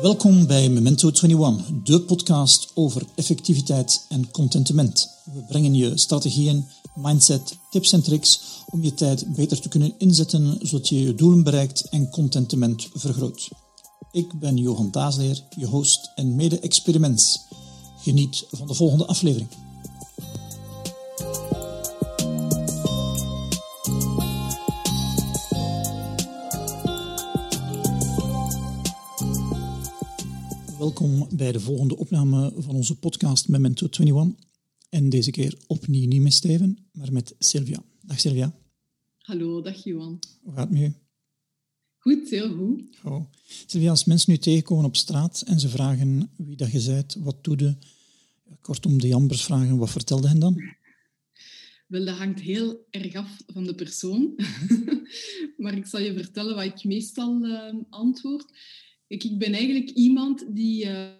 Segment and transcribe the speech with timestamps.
[0.00, 5.08] Welkom bij Memento 21, de podcast over effectiviteit en contentement.
[5.24, 10.58] We brengen je strategieën, mindset, tips en tricks om je tijd beter te kunnen inzetten
[10.60, 13.48] zodat je je doelen bereikt en contentement vergroot.
[14.12, 17.40] Ik ben Johan Daasleer, je host en mede-experiments.
[17.98, 19.48] Geniet van de volgende aflevering.
[30.92, 34.44] Welkom bij de volgende opname van onze podcast Memento 21.
[34.88, 37.82] En deze keer opnieuw niet met Steven, maar met Sylvia.
[38.00, 38.54] Dag Sylvia.
[39.18, 40.18] Hallo, dag Johan.
[40.42, 40.92] Hoe gaat het met je?
[41.98, 42.82] Goed, heel goed.
[43.04, 43.24] Oh.
[43.66, 47.44] Sylvia, als mensen nu tegenkomen op straat en ze vragen wie dat je bent, wat
[47.44, 47.76] doe je?
[48.60, 50.62] Kortom, de jambers vragen, wat vertelde hen dan?
[51.86, 54.34] Wel, dat hangt heel erg af van de persoon.
[55.62, 58.44] maar ik zal je vertellen wat ik meestal uh, antwoord.
[59.12, 61.10] Ik, ik ben eigenlijk iemand die uh,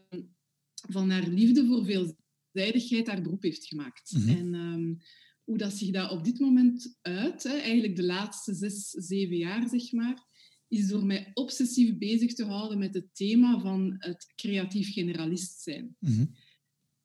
[0.88, 4.12] van haar liefde voor veelzijdigheid haar beroep heeft gemaakt.
[4.12, 4.28] Mhm.
[4.28, 4.98] En um,
[5.44, 9.68] hoe dat zich dat op dit moment uit, hè, eigenlijk de laatste zes, zeven jaar,
[9.68, 10.26] zeg maar,
[10.68, 15.96] is door mij obsessief bezig te houden met het thema van het creatief generalist zijn.
[15.98, 16.24] Mhm.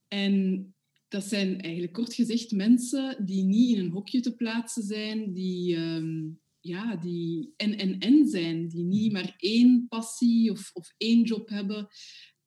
[0.07, 0.65] En
[1.07, 5.75] dat zijn eigenlijk kort gezegd mensen die niet in een hokje te plaatsen zijn, die,
[5.75, 11.23] um, ja, die en, en, en zijn, die niet maar één passie of, of één
[11.23, 11.87] job hebben,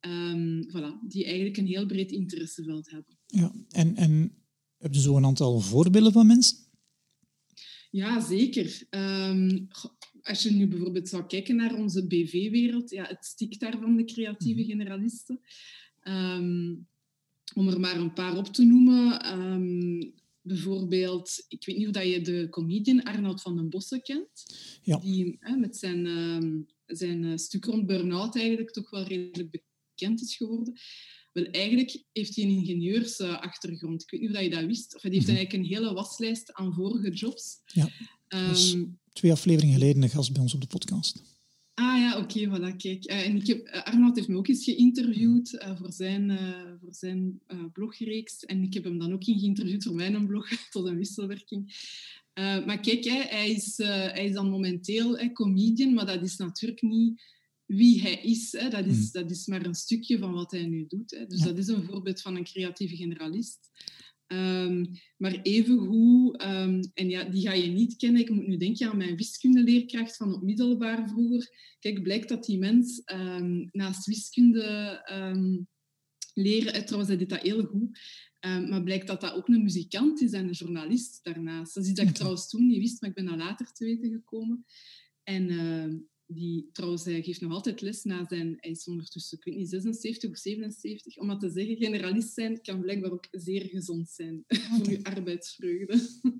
[0.00, 3.18] um, voilà, die eigenlijk een heel breed interesseveld hebben.
[3.26, 4.34] Ja, en, en
[4.78, 6.56] heb je zo een aantal voorbeelden van mensen?
[7.90, 8.86] Ja, zeker.
[8.90, 9.68] Um,
[10.22, 14.04] als je nu bijvoorbeeld zou kijken naar onze BV-wereld, ja, het stikt daar van de
[14.04, 15.40] creatieve generalisten.
[16.02, 16.88] Um,
[17.54, 19.38] om er maar een paar op te noemen.
[19.38, 24.28] Um, bijvoorbeeld, ik weet niet of dat je de comedian Arnoud van den Bossen kent.
[24.82, 24.96] Ja.
[24.98, 29.50] Die hè, met zijn, um, zijn uh, stuk rond burn-out eigenlijk toch wel redelijk
[29.94, 30.74] bekend is geworden.
[31.32, 34.02] Wel, eigenlijk heeft hij een ingenieursachtergrond.
[34.02, 34.94] Ik weet niet of dat je dat wist.
[34.94, 35.36] Of hij heeft Mhm.
[35.36, 37.60] eigenlijk een hele waslijst aan vorige jobs.
[37.66, 37.88] Ja,
[38.74, 41.22] Um, twee afleveringen geleden een gast bij ons op de podcast.
[41.80, 43.10] Ah ja, oké, voilà, kijk.
[43.10, 46.38] Uh, en ik heb, uh, Arnoud heeft me ook eens geïnterviewd uh, voor zijn,
[46.80, 47.40] voor zijn
[47.72, 48.44] blogreeks.
[48.44, 51.72] En ik heb hem dan ook in geïnterviewd voor mijn blog, tot een wisselwerking.
[52.34, 56.82] maar kijk, hè, hij, is, hij is dan momenteel hè, comedian, maar dat is natuurlijk
[56.82, 57.22] niet
[57.66, 58.52] wie hij is.
[58.52, 58.68] Hè.
[58.68, 59.08] Dat, is Mm.
[59.12, 61.10] dat is maar een stukje van wat hij nu doet.
[61.10, 61.26] Hè.
[61.26, 61.44] Dus Ja.
[61.44, 63.58] dat is een voorbeeld van een creatieve generalist.
[64.32, 68.20] Um, maar evengoed, um, en ja, die ga je niet kennen.
[68.20, 71.48] Ik moet nu denken aan mijn wiskundeleerkracht van op middelbaar vroeger.
[71.78, 75.02] Kijk, blijkt dat die mens um, naast wiskunde
[76.34, 77.98] leren, en trouwens, hij deed dat heel goed,
[78.40, 81.74] maar blijkt dat dat ook een muzikant is en een journalist daarnaast.
[81.74, 83.84] Dat is iets dat ik trouwens toen niet wist, maar ik ben dat later te
[83.84, 84.64] weten gekomen.
[85.22, 85.46] En
[86.32, 88.56] die, trouwens, hij geeft nog altijd les na zijn...
[88.60, 91.16] Hij is ondertussen, ik weet niet, 76 of 77.
[91.16, 94.44] Om dat te zeggen, generalist zijn kan blijkbaar ook zeer gezond zijn
[94.76, 96.00] voor je arbeidsvreugde.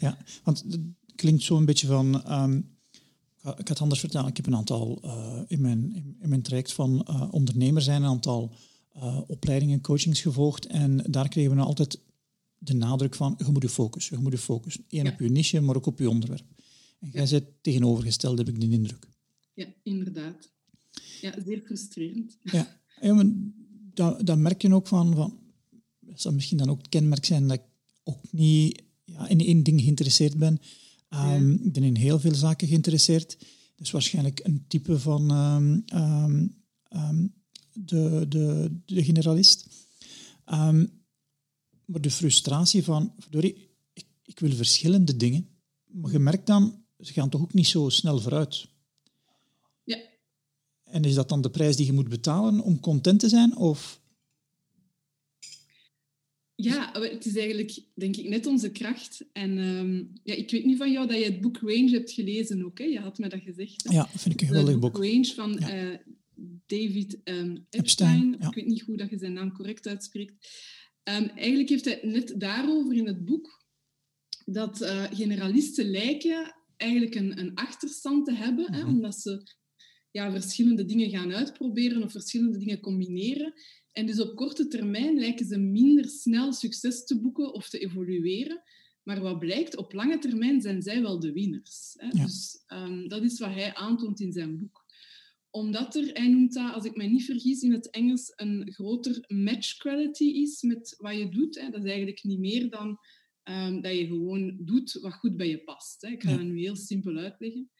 [0.00, 0.80] Ja, want het
[1.14, 2.32] klinkt zo een beetje van...
[2.42, 2.78] Um,
[3.58, 4.28] ik het anders vertellen.
[4.28, 8.02] Ik heb een aantal uh, in, mijn, in, in, mijn traject van uh, ondernemer zijn
[8.02, 8.54] een aantal
[8.96, 10.66] uh, opleidingen, coachings gevolgd.
[10.66, 12.00] En daar kregen we altijd
[12.58, 14.16] de nadruk van, je moet je focussen.
[14.16, 14.84] Je moet je focussen.
[14.88, 15.12] Eén Ja.
[15.12, 16.44] op je niche, maar ook op je onderwerp.
[17.00, 19.08] En jij zit tegenovergesteld, heb ik de indruk.
[19.54, 20.50] Ja, inderdaad.
[21.20, 22.36] Ja, zeer frustrerend.
[22.42, 23.26] Ja, ja maar
[23.94, 25.38] dat, dat merk je ook van, van...
[26.00, 27.64] Dat zal misschien dan ook het kenmerk zijn dat ik
[28.02, 30.52] ook niet ja, in één ding geïnteresseerd ben.
[30.52, 30.58] Um,
[31.50, 31.64] Ja.
[31.64, 33.38] Ik ben in heel veel zaken geïnteresseerd.
[33.76, 36.56] Dus waarschijnlijk een type van um, um,
[36.96, 37.34] um,
[37.72, 39.66] de, de, de generalist.
[41.84, 43.56] Maar de frustratie van, verdorie,
[43.92, 45.48] ik, ik wil verschillende dingen.
[45.86, 48.66] Maar je merkt dan, ze gaan toch ook niet zo snel vooruit.
[49.84, 49.98] Ja,
[50.84, 53.56] En is dat dan de prijs die je moet betalen om content te zijn?
[53.56, 54.00] Of
[56.54, 59.24] Ja, het is eigenlijk, denk ik, net onze kracht.
[59.32, 62.64] En ehm, ja, ik weet niet van jou dat je het boek Range hebt gelezen
[62.64, 62.78] ook.
[62.78, 62.84] Hè?
[62.84, 63.84] Je had me dat gezegd.
[63.84, 63.94] Hè?
[63.94, 65.04] ja, vind ik een geweldig boek boek.
[65.04, 65.68] Range van Ja.
[65.68, 65.98] eh,
[66.66, 67.70] David ehm, Epstein.
[67.70, 68.48] Epstein, ja.
[68.48, 70.48] Ik weet niet hoe dat je zijn naam correct uitspreekt.
[71.02, 73.64] Ehm, eigenlijk heeft hij net daarover in het boek
[74.44, 78.88] dat eh, generalisten lijken eigenlijk een, een achterstand te hebben, hè, Mhm.
[78.88, 79.42] omdat ze
[80.10, 83.52] ja, verschillende dingen gaan uitproberen of verschillende dingen combineren.
[83.92, 88.62] En dus op korte termijn lijken ze minder snel succes te boeken of te evolueren.
[89.02, 91.94] Maar wat blijkt, op lange termijn zijn zij wel de winnaars.
[91.96, 92.06] Hè?
[92.06, 92.24] Ja.
[92.24, 94.84] Dus um, dat is wat hij aantoont in zijn boek.
[95.50, 99.24] Omdat er, hij noemt dat, als ik mij niet vergis, in het Engels een groter
[99.28, 101.60] match quality is met wat je doet.
[101.60, 101.70] Hè?
[101.70, 102.98] Dat is eigenlijk niet meer dan
[103.50, 106.02] um, dat je gewoon doet wat goed bij je past.
[106.02, 106.08] Hè?
[106.08, 107.70] Ik ga dat nu heel simpel uitleggen.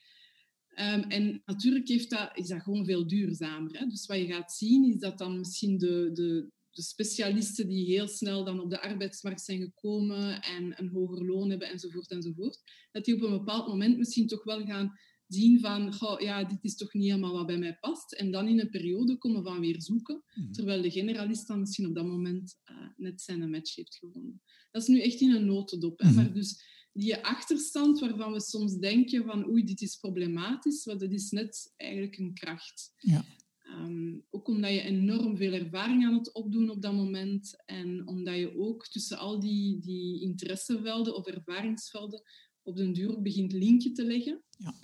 [0.69, 3.79] Ehm, en natuurlijk heeft dat, is dat gewoon veel duurzamer.
[3.79, 3.87] Hè?
[3.87, 8.09] Dus wat je gaat zien, is dat dan misschien de, de, de specialisten die heel
[8.09, 12.59] snel dan op de arbeidsmarkt zijn gekomen en een hoger loon hebben enzovoort enzovoort,
[12.93, 14.93] dat die op een bepaald moment misschien toch wel gaan
[15.35, 18.13] zien van, ja, dit is toch niet helemaal wat bij mij past.
[18.13, 20.53] En dan in een periode komen van weer zoeken, mhm.
[20.53, 24.43] terwijl de generalist dan misschien op dat moment uh, net zijn match heeft gevonden.
[24.71, 26.03] Dat is nu echt in een notendop.
[26.03, 26.15] Mhm.
[26.15, 26.63] Maar dus
[26.93, 31.75] die achterstand waarvan we soms denken van, oei, dit is problematisch, wat dat is net
[31.77, 32.93] eigenlijk een kracht.
[32.97, 33.25] Ja.
[33.71, 38.37] Ehm, ook omdat je enorm veel ervaring aan het opdoen op dat moment en omdat
[38.37, 42.23] je ook tussen al die, die interessevelden of ervaringsvelden
[42.63, 44.43] op den duur begint linkje te leggen.
[44.57, 44.75] Ja.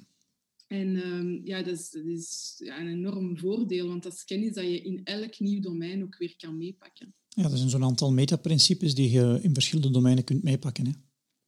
[0.67, 4.55] En ehm, ja, dat is, dat is ja, een enorm voordeel, want dat is kennis
[4.55, 7.15] dat je in elk nieuw domein ook weer kan meepakken.
[7.29, 10.87] Ja, er zijn zo'n aantal metaprincipes die je in verschillende domeinen kunt meepakken.
[10.87, 10.93] Hè?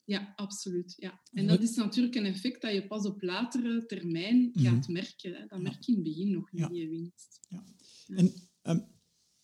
[0.05, 0.95] Ja, absoluut.
[0.97, 1.21] Ja.
[1.33, 4.65] En dat is natuurlijk een effect dat je pas op latere termijn mhm.
[4.65, 5.35] gaat merken.
[5.35, 5.47] Hè.
[5.47, 6.69] Dat merk je in het begin nog niet, ja.
[6.73, 7.41] je winst.
[7.49, 7.65] Ja.
[8.07, 8.33] En
[8.63, 8.87] um,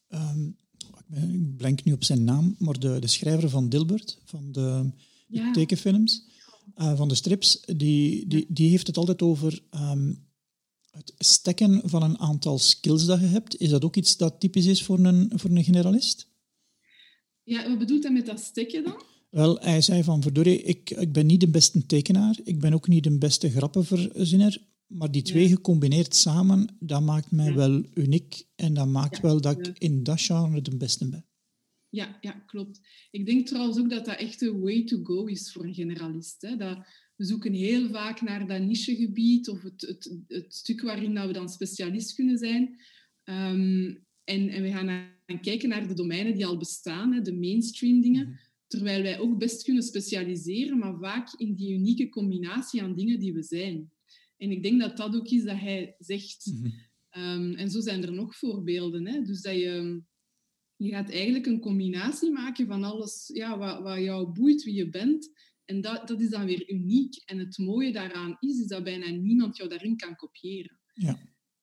[0.09, 0.57] um,
[1.33, 4.91] ik blank nu op zijn naam, maar de, de schrijver van Dilbert, van de,
[5.27, 6.27] de tekenfilms,
[6.77, 10.25] uh, van de strips, die, die, die heeft het altijd over um,
[10.91, 13.61] het stekken van een aantal skills dat je hebt.
[13.61, 16.29] Is dat ook iets dat typisch is voor een, voor een generalist?
[17.43, 19.03] Ja, wat bedoelt hij met dat stekken dan?
[19.31, 22.89] Wel, hij zei van, verdorie, ik, ik ben niet de beste tekenaar, ik ben ook
[22.89, 28.75] niet de beste grappenverzinner, maar die twee gecombineerd samen, dat maakt mij wel uniek en
[28.75, 31.27] dat maakt wel dat ik in dat genre de beste ben.
[31.95, 32.81] Ja, ja, klopt.
[33.11, 36.43] Ik denk trouwens ook dat dat echt een way to go is voor een generalist.
[36.43, 36.57] Hè?
[36.57, 36.87] Dat,
[37.17, 41.33] we zoeken heel vaak naar dat nichegebied of het, het, het stuk waarin dat we
[41.33, 42.81] dan specialist kunnen zijn.
[43.25, 43.95] Ehm,
[44.25, 44.87] en, en we gaan
[45.27, 48.27] dan kijken naar de domeinen die al bestaan, hè, de mainstream dingen.
[48.27, 48.37] Mhm.
[48.67, 53.33] Terwijl wij ook best kunnen specialiseren, maar vaak in die unieke combinatie aan dingen die
[53.33, 53.91] we zijn.
[54.37, 56.47] En ik denk dat dat ook is dat hij zegt.
[56.47, 56.71] Mhm.
[57.11, 59.07] Ehm, en zo zijn er nog voorbeelden.
[59.07, 59.23] Hè?
[59.23, 60.03] Dus dat je,
[60.77, 64.91] je gaat eigenlijk een combinatie maken van alles ja, wat, wat jou boeit, wie je
[64.91, 65.31] bent.
[65.65, 67.23] En dat, dat is dan weer uniek.
[67.25, 70.81] En het mooie daaraan is, is dat bijna niemand jou daarin kan kopiëren.
[70.93, 71.19] Ja.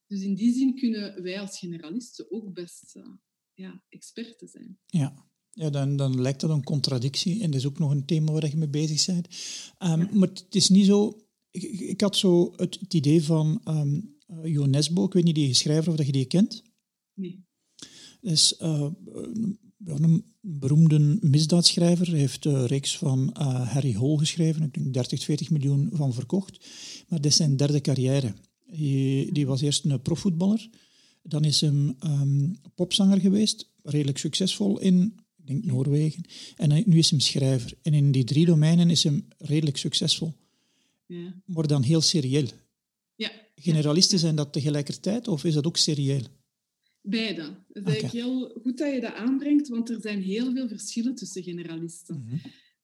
[0.08, 3.04] Dus in die zin kunnen wij als generalisten ook best uh,
[3.54, 4.80] ja, experten zijn.
[4.86, 7.42] Ja, ja, dan, dan lijkt dat een contradictie.
[7.42, 9.28] En dat is ook nog een thema waar je mee bezig bent.
[9.80, 11.26] Um, Maar het is niet zo...
[11.52, 15.54] Ik, ik had zo het, het idee van um, Jo Nesbo, ik weet niet die
[15.54, 16.64] schrijver of dat je die kent.
[17.14, 17.46] Nee.
[18.22, 18.88] Is uh,
[19.86, 22.10] een beroemde misdaadschrijver.
[22.10, 24.64] Hij heeft een reeks van uh, Harry Hole geschreven.
[24.64, 26.66] Ik denk 30, 40 miljoen van verkocht.
[27.08, 28.34] Maar dit is zijn derde carrière.
[28.66, 30.70] Die, die was eerst een profvoetballer.
[31.24, 33.70] Dan is hij um, popzanger geweest.
[33.84, 36.24] Redelijk succesvol in ik denk Noorwegen.
[36.56, 37.74] En nu is hij schrijver.
[37.82, 40.34] En in die drie domeinen is hij redelijk succesvol.
[41.06, 41.42] Ja.
[41.46, 42.48] Maar dan heel serieel.
[43.16, 43.32] Ja.
[43.56, 46.22] Generalisten zijn dat tegelijkertijd of is dat ook serieel?
[47.02, 47.42] Beide.
[47.42, 51.16] Het is eigenlijk heel goed dat je dat aanbrengt, want er zijn heel veel verschillen
[51.16, 52.24] tussen generalisten.
[52.26, 52.36] Mhm.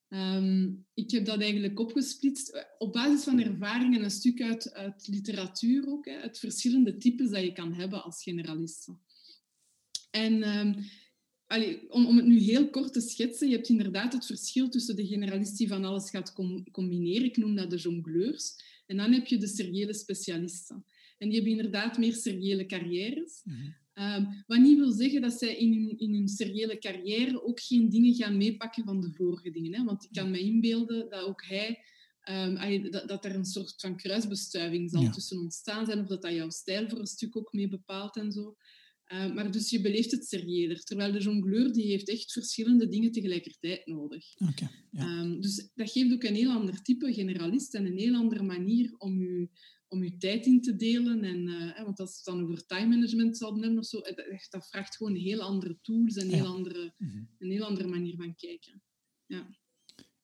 [0.08, 4.74] Ehm, ik heb dat eigenlijk opgesplitst eh, op basis van ervaring en een stuk uit,
[4.74, 8.88] uit literatuur ook, hè, uit verschillende types dat je kan hebben als generalist.
[10.12, 10.76] En um,
[11.88, 15.08] om, om het nu heel kort te schetsen, je hebt inderdaad het verschil tussen de
[15.08, 16.34] generalist die van alles gaat
[16.72, 18.54] combineren, ik noem dat de jongleurs,
[18.86, 20.86] en dan heb je de seriële specialisten.
[21.18, 23.42] En die hebben inderdaad meer seriële carrières.
[23.44, 23.76] Mm
[24.48, 28.14] wat niet wil zeggen dat zij in hun, in hun seriële carrière ook geen dingen
[28.14, 29.74] gaan meepakken van de vorige dingen.
[29.74, 29.84] Hè?
[29.84, 31.80] Want ik kan me inbeelden dat ook hij
[32.30, 36.34] um, dat, dat, er een soort van kruisbestuiving zal tussen ontstaan zijn, of dat dat
[36.34, 38.56] jouw stijl voor een stuk ook mee bepaalt en zo.
[39.14, 40.84] Uh, maar dus je beleeft het serieler.
[40.84, 44.26] Terwijl de jongleur die heeft echt verschillende dingen tegelijkertijd nodig.
[44.38, 45.20] Okay, ja.
[45.20, 48.96] um, dus dat geeft ook een heel ander type generalist en een heel andere manier
[48.98, 49.50] om je,
[49.88, 51.24] om je tijd in te delen.
[51.24, 54.68] En, uh, want als het dan over time management zou hebben of zo, dat, dat
[54.68, 57.24] vraagt gewoon heel andere tools en heel andere, mhm.
[57.38, 58.84] een heel andere manier van kijken.
[59.26, 59.58] Ja.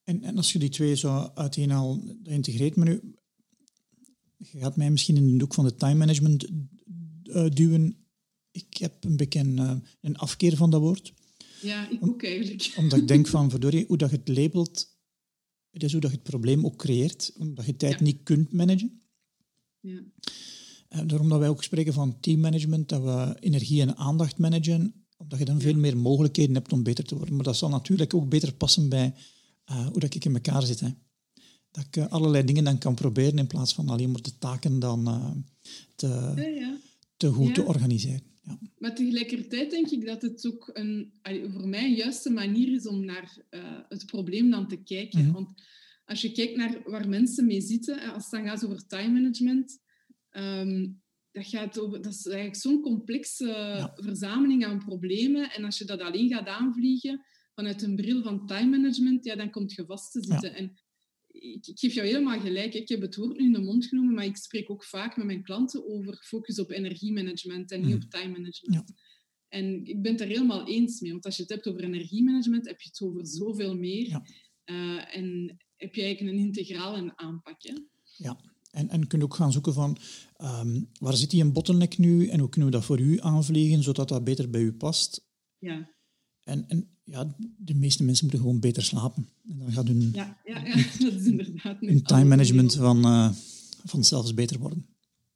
[0.03, 3.15] En, en als je die twee zo uiteenhaal integreert, maar nu,
[4.37, 6.49] je gaat mij misschien in de hoek van de time management
[7.23, 8.03] uh, duwen
[8.53, 11.13] ik heb een beetje een, eh, een afkeer van dat woord.
[11.61, 12.73] Ja, ik ook eigenlijk.
[12.77, 14.97] Omdat ik denk van, verdorie, hoe dat je het labelt,
[15.69, 19.01] het is hoe dat je het probleem ook creëert, omdat je tijd niet kunt managen.
[19.83, 20.03] Ja.
[20.89, 25.05] En eh, daarom dat wij ook spreken van teammanagement, dat we energie en aandacht managen,
[25.17, 27.35] omdat je dan veel meer mogelijkheden hebt om beter te worden.
[27.35, 29.13] Maar dat zal natuurlijk ook beter passen bij
[29.71, 30.79] uh, hoe dat ik in elkaar zit.
[30.79, 30.89] Hè.
[31.71, 35.03] Dat ik allerlei dingen dan kan proberen in plaats van alleen maar de taken dan
[35.95, 36.77] te, ja, ja.
[37.17, 38.21] te goed te organiseren.
[38.43, 38.59] Ja.
[38.77, 41.13] Maar tegelijkertijd denk ik dat het ook een,
[41.53, 43.37] voor mij een juiste manier is om naar
[43.89, 45.23] het probleem dan te kijken.
[45.23, 45.31] Mhm.
[45.31, 45.49] Want
[46.05, 49.79] als je kijkt naar waar mensen mee zitten, als het dan gaat over time management,
[50.29, 50.87] ehm,
[51.31, 55.51] dat, gaat over, dat is eigenlijk zo'n complexe verzameling aan problemen.
[55.51, 59.51] En als je dat alleen gaat aanvliegen vanuit een bril van time management, ja, dan
[59.51, 60.55] komt je vast te zitten.
[60.55, 60.73] En
[61.27, 62.73] ik, ik, geef jou helemaal gelijk.
[62.73, 65.25] Ik heb het woord nu in de mond genomen, maar ik spreek ook vaak met
[65.25, 67.95] mijn klanten over focus op energiemanagement en niet mm.
[67.95, 68.87] op time management.
[68.87, 68.95] Ja.
[69.47, 72.67] En ik ben het er helemaal eens mee, want als je het hebt over energiemanagement,
[72.67, 74.21] heb je het over zoveel meer.
[74.65, 77.63] Uh, en heb je eigenlijk een integrale aanpak.
[77.63, 77.73] Hè?
[78.17, 78.39] Ja,
[78.71, 79.97] en, en kun je ook gaan zoeken van
[80.41, 83.83] um, waar zit die een bottleneck nu en hoe kunnen we dat voor u aanvliegen
[83.83, 85.27] zodat dat beter bij u past.
[85.57, 85.89] Ja.
[86.43, 89.29] En, en ja, de meeste mensen moeten gewoon beter slapen.
[89.49, 90.75] En dan gaat hun, ja, ja, ja,
[91.09, 93.31] dat is inderdaad hun time management van, uh,
[93.85, 94.85] vanzelfs beter worden.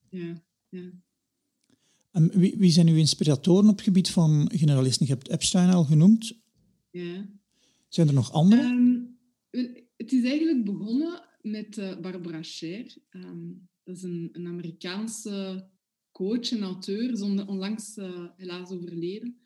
[0.10, 0.92] Ja, ja.
[2.12, 5.06] En wie, wie zijn uw inspiratoren op het gebied van generalisten?
[5.06, 6.34] Je hebt Epstein al genoemd.
[6.92, 7.26] Ja.
[7.88, 8.62] Zijn er nog andere?
[8.62, 9.18] Um,
[9.98, 12.96] het is eigenlijk begonnen met uh, Barbara Scher.
[13.12, 15.68] Um, dat is een, een, Amerikaanse
[16.12, 19.38] coach en auteur, is onlangs uh, helaas overleden.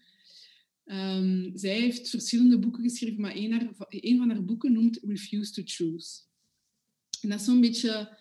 [0.86, 5.52] Um, zij heeft verschillende boeken geschreven, maar een, haar, een, van haar boeken noemt Refuse
[5.52, 6.22] to Choose.
[7.22, 8.18] En dat is zo'n beetje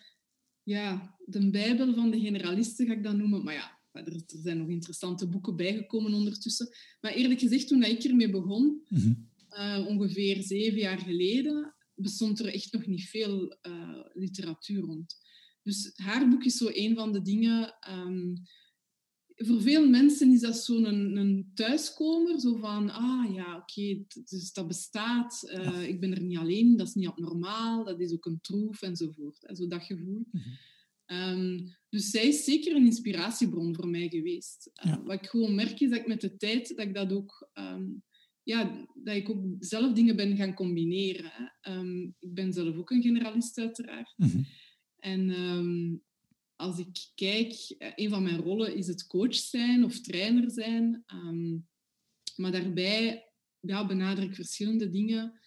[0.63, 3.43] ja, de bijbel van de generalisten, ga ik dat noemen.
[3.43, 6.69] Maar ja, er, er zijn nog interessante boeken bijgekomen ondertussen.
[7.01, 9.13] Maar eerlijk gezegd, toen ik ermee begon, mhm.
[9.49, 15.15] uh, ongeveer zeven jaar geleden, bestond er echt nog niet veel uh, literatuur rond.
[15.63, 17.73] Dus haar boek is zo een van de dingen.
[17.89, 18.33] Um,
[19.35, 24.53] voor veel mensen is dat zo'n een, een, thuiskomer, zo van, ah ja, oké, dus
[24.53, 28.25] dat bestaat, uh, ik ben er niet alleen, dat is niet abnormaal, dat is ook
[28.25, 29.49] een troef enzovoort.
[29.53, 30.25] Zo dat gevoel.
[30.31, 30.41] Mm
[31.05, 31.17] -hmm.
[31.17, 34.71] um, dus zij is zeker een inspiratiebron voor mij geweest.
[34.85, 35.03] Uh, ja.
[35.03, 38.03] Wat ik gewoon merk is dat ik met de tijd dat ik dat ook um,
[38.43, 41.53] ja, dat ik ook zelf dingen ben gaan combineren.
[41.69, 44.13] Um, ik ben zelf ook een generalist, uiteraard.
[44.17, 44.45] Mm -hmm.
[44.99, 46.03] En um,
[46.55, 51.03] als ik kijk, eh, een van mijn rollen is het coach zijn of trainer zijn.
[51.13, 51.67] Um,
[52.35, 53.25] maar daarbij
[53.59, 55.39] ja, benader ik verschillende dingen.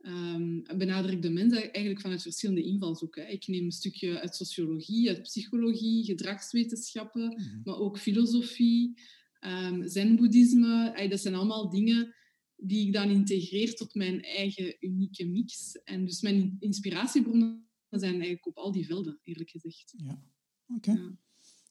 [0.00, 3.32] Um, benader ik de mens eigenlijk vanuit verschillende invalshoeken.
[3.32, 7.60] Ik neem een stukje uit sociologie, uit psychologie, gedragswetenschappen, mm -hmm.
[7.64, 9.00] maar ook filosofie,
[9.40, 11.06] um, zen-boeddhisme.
[11.08, 12.14] Dat zijn allemaal dingen
[12.62, 15.72] die ik dan integreer tot mijn eigen unieke mix.
[15.84, 19.94] En dus mijn inspiratiebronnen zijn eigenlijk op al die velden, eerlijk gezegd.
[19.96, 20.22] Ja,
[20.66, 20.90] oké.
[20.92, 21.18] Ja.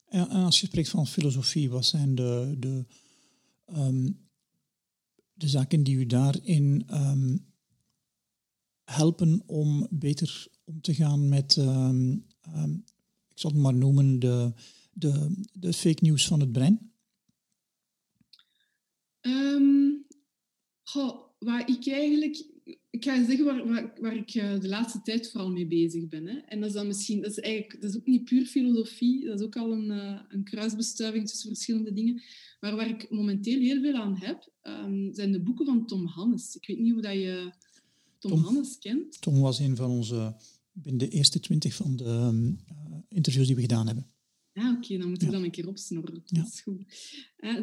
[0.10, 2.86] En als je spreekt van filosofie, wat zijn de, de,
[3.68, 4.30] um,
[5.34, 7.46] de zaken die u daarin um,
[8.84, 12.26] helpen om beter om te gaan met, um,
[13.30, 14.54] ik zal het maar noemen, de,
[14.94, 16.90] de, de fake news van het brein?
[20.92, 22.46] Goh, waar ik eigenlijk...
[22.90, 26.28] Ik ga zeggen waar, waar, waar ik eh, de laatste tijd vooral mee bezig ben.
[26.28, 26.38] Hè.
[26.38, 27.22] En dat is dan misschien...
[27.22, 29.26] Dat is, eigenlijk, dat is ook niet puur filosofie.
[29.26, 32.22] Dat is ook al een, uh, een kruisbestuiving tussen verschillende dingen.
[32.60, 36.56] Maar waar ik momenteel heel veel aan heb, um, zijn de boeken van Tom Hannes.
[36.56, 37.52] Ik weet niet hoe dat je
[38.20, 39.22] Tom, Tom Hannes kent.
[39.22, 40.36] Tom was een van onze...
[40.72, 44.08] Binnen de eerste twintig van de uh, interviews die we gedaan hebben.
[44.60, 45.34] Ja, oké, dan moet ik ja.
[45.34, 46.24] dan een keer opsnorren.
[46.26, 46.84] Dat is goed.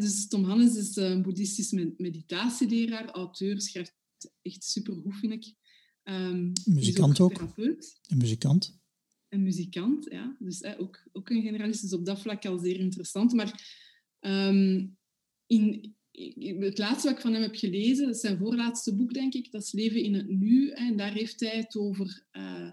[0.01, 3.95] dus Tom Hannes is een boeddhistisch meditatieleraar, auteur, schrijft
[4.43, 5.55] echt supergoed, vind ik.
[6.05, 7.43] Um, muzikant ook.
[7.43, 7.57] ook.
[7.57, 8.79] Een muzikant.
[9.29, 10.37] Een muzikant, ja.
[10.39, 11.83] Dus ook, ook een generalist.
[11.83, 13.33] Dus op dat vlak al zeer interessant.
[13.33, 13.81] Maar
[14.21, 14.97] um,
[15.47, 15.95] in,
[16.59, 19.51] het laatste wat ik van hem heb gelezen, dat is zijn voorlaatste boek, denk ik,
[19.51, 20.71] dat is Leven in het Nu.
[20.71, 22.27] En daar heeft hij het over...
[22.33, 22.71] Uh,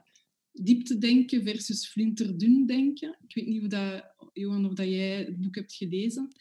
[0.53, 3.17] diepte denken versus flinterdun denken.
[3.27, 6.35] Ik weet niet of dat, Johan, of dat jij het boek hebt gelezen.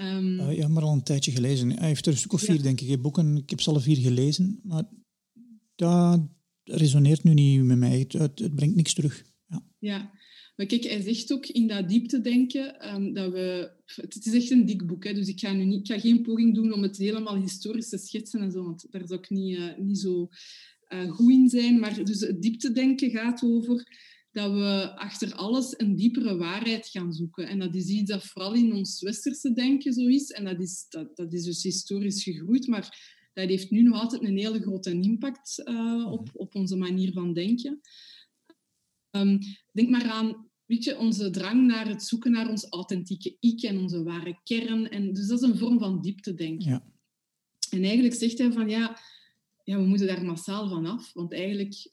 [0.00, 1.70] Um, uh, ja, maar al een tijdje gelezen.
[1.70, 3.36] Hij heeft er een stuk of vier, denk ik, boeken.
[3.36, 4.84] Ik heb ze alle vier gelezen, maar
[5.74, 6.28] dat
[6.64, 7.98] resoneert nu niet met mij.
[7.98, 9.24] Het, het, brengt niks terug.
[9.46, 9.66] Ja.
[9.78, 10.10] ja,
[10.56, 13.70] maar kijk, hij zegt ook in dat dieptedenken um, dat we...
[13.84, 16.22] Het is echt een dik boek, hè, dus ik ga, nu niet, ik ga geen
[16.22, 19.58] poging doen om het helemaal historisch te schetsen en zo, want daar zou ik niet,
[19.58, 20.28] uh, niet zo
[21.08, 21.80] goed in zijn.
[21.80, 23.86] Maar dus het dieptedenken gaat over
[24.30, 27.48] dat we achter alles een diepere waarheid gaan zoeken.
[27.48, 30.30] En dat is iets dat vooral in ons westerse denken zo is.
[30.30, 34.22] En dat is, dat, dat is dus historisch gegroeid, maar dat heeft nu nog altijd
[34.22, 37.80] een hele grote impact uh, op, op onze manier van denken.
[39.10, 39.38] Um,
[39.72, 43.78] denk maar aan weet je, onze drang naar het zoeken naar ons authentieke ik en
[43.78, 44.90] onze ware kern.
[44.90, 46.70] En dus dat is een vorm van dieptedenken.
[46.70, 46.84] Ja.
[47.70, 48.98] En eigenlijk zegt hij van ja,
[49.64, 51.90] ja, we moeten daar massaal van af, want eigenlijk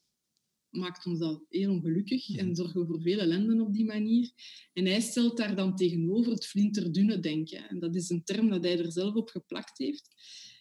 [0.69, 4.31] maakt ons dat heel ongelukkig en zorgen we voor veel ellende op die manier.
[4.73, 7.69] En hij stelt daar dan tegenover het flinterdunne denken.
[7.69, 10.09] En dat is een term dat hij er zelf op geplakt heeft.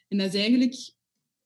[0.08, 0.92] En dat is eigenlijk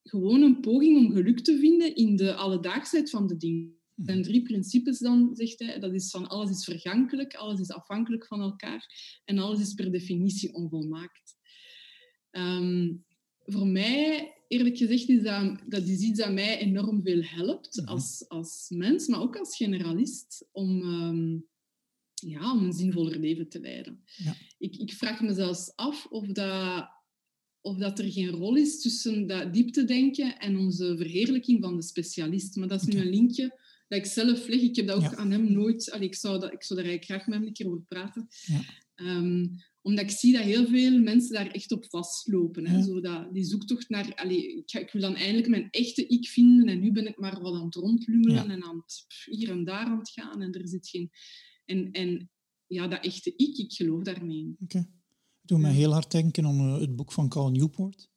[0.02, 3.80] gewoon een poging om geluk te vinden in de alledaagsheid van de dingen.
[3.96, 5.78] zijn drie principes dan, zegt hij.
[5.78, 9.92] Dat is van alles is vergankelijk, alles is afhankelijk van elkaar en alles is per
[9.92, 11.34] definitie onvolmaakt.
[12.30, 12.88] Ehm,
[13.44, 17.88] voor mij, eerlijk gezegd, is dat, dat is iets dat mij enorm veel helpt mhm.
[17.88, 21.38] als, als mens, maar ook als generalist, om, ehm,
[22.30, 24.02] ja, om een zinvoller leven te leiden.
[24.16, 24.34] Ja.
[24.58, 26.88] Ik, ik vraag me zelfs af of dat,
[27.60, 32.56] of dat er geen rol is tussen dat dieptedenken en onze verheerlijking van de specialist.
[32.56, 33.60] Maar dat is nu een linkje
[33.92, 34.60] dat ik zelf leg.
[34.60, 35.90] Ik heb dat ook aan hem nooit...
[35.90, 38.28] Allee, ik, zou dat, ik zou daar eigenlijk graag met hem een keer over praten.
[38.46, 38.60] Ja.
[38.94, 39.46] Ehm,
[39.82, 42.66] omdat ik zie dat heel veel mensen daar echt op vastlopen.
[42.66, 42.82] Hè?
[42.82, 44.14] Zo dat, die zoektocht naar...
[44.14, 47.40] Allee, ik, ik, wil dan eindelijk mijn echte ik vinden en nu ben ik maar
[47.40, 50.68] wat aan het rondlummelen en aan het hier en daar aan het gaan en er
[50.68, 51.10] zit geen...
[51.64, 52.30] En, en
[52.66, 54.56] ja, dat echte ik, ik geloof daarmee in.
[54.60, 54.76] Oké.
[54.76, 54.90] Okay.
[55.42, 58.10] doet mij heel hard denken aan uh, het boek van Cal Newport.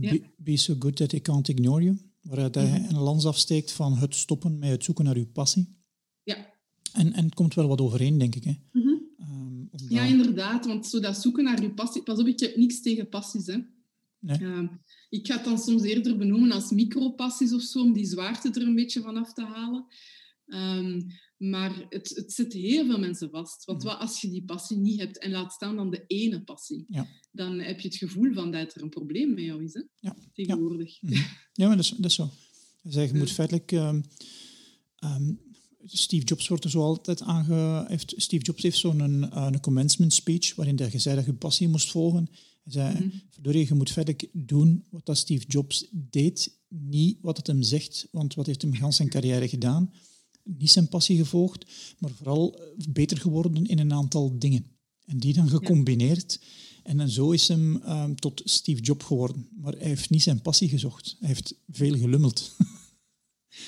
[0.00, 1.96] Be, be, so good that I can't ignore you.
[2.24, 2.94] Waaruit hij mhm.
[2.94, 5.78] een lans afsteekt van het stoppen met het zoeken naar uw passie.
[6.22, 6.36] Ja.
[6.92, 8.44] En, en het komt wel wat overeen, denk ik.
[8.44, 8.52] Hè?
[8.72, 8.94] Mm
[9.88, 10.66] ja, inderdaad.
[10.66, 12.02] Want zo dat zoeken naar je passie...
[12.02, 13.58] Pas op, ik heb niks tegen passies, hè.
[14.18, 14.40] Nee.
[14.40, 14.68] Uh,
[15.08, 18.62] ik ga het dan soms eerder benoemen als micropassies of zo, om die zwaarte er
[18.62, 19.86] een beetje van af te halen.
[20.46, 21.06] Um,
[21.50, 23.64] maar het, het zet heel veel mensen vast.
[23.64, 26.84] Want wat als je die passie niet hebt en laat staan dan de ene passie?
[26.88, 27.08] Ja.
[27.32, 29.82] Dan heb je het gevoel van dat er een probleem met jou is, hè?
[30.00, 30.16] Ja.
[30.32, 31.00] tegenwoordig.
[31.00, 31.22] Ja, mhm.
[31.52, 32.30] ja maar dat is, dat is zo.
[32.82, 33.72] Dus je moet feitelijk...
[33.72, 34.04] Um,
[35.04, 35.42] um,
[35.86, 37.84] Steve Jobs wordt er zo altijd aange...
[37.88, 41.34] Heeft, Steve Jobs heeft zo'n een, eh, een commencement speech waarin hij zei dat je
[41.34, 42.28] passie moest volgen.
[42.62, 43.52] Hij zei, mm -hmm.
[43.52, 48.34] je moet feitelijk doen wat dat Steve Jobs deed, niet wat het hem zegt, want
[48.34, 49.92] wat heeft hem gans zijn carrière gedaan?
[50.44, 51.66] Niet zijn passie gevolgd,
[51.98, 54.66] maar vooral eh, beter geworden in een aantal dingen.
[55.04, 56.40] En die dan gecombineerd.
[56.82, 59.48] En dan zo is hem ehm, tot Steve Jobs geworden.
[59.60, 61.16] Maar hij heeft niet zijn passie gezocht.
[61.18, 62.56] Hij heeft veel gelummeld.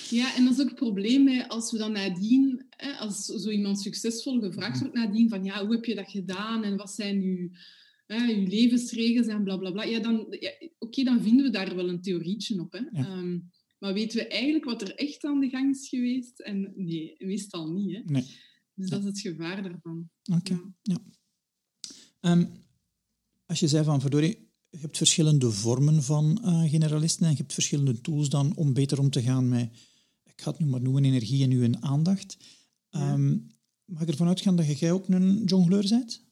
[0.09, 3.49] Ja, en dat is ook het probleem hè, als we dan nadien, hè, als zo
[3.49, 7.21] iemand succesvol gevraagd wordt nadien van ja, hoe heb je dat gedaan en wat zijn
[7.21, 7.49] uw,
[8.05, 9.83] hè, uw levensregels en bla bla bla.
[9.83, 12.71] Ja, dan, ja, oké, dan vinden we daar wel een theorietje op.
[12.71, 13.01] Hè.
[13.01, 13.39] Ehm,
[13.77, 16.39] maar weten we eigenlijk wat er echt aan de gang is geweest?
[16.39, 17.95] En nee, meestal niet.
[17.95, 18.01] Hè.
[18.05, 18.25] Nee.
[18.73, 20.09] Dus dat is het gevaar daarvan.
[20.31, 20.97] Oké, ja.
[22.19, 22.45] Ehm,
[23.45, 27.53] als je zei van, verdorie, je hebt verschillende vormen van uh, generalisten en je hebt
[27.53, 29.69] verschillende tools dan om beter om te gaan met,
[30.23, 32.37] ik ga het nu maar noemen, energie en uw aandacht.
[32.91, 33.47] Um,
[33.85, 36.25] mag ik ervan uitgaan dat jij ook een jongleur bent?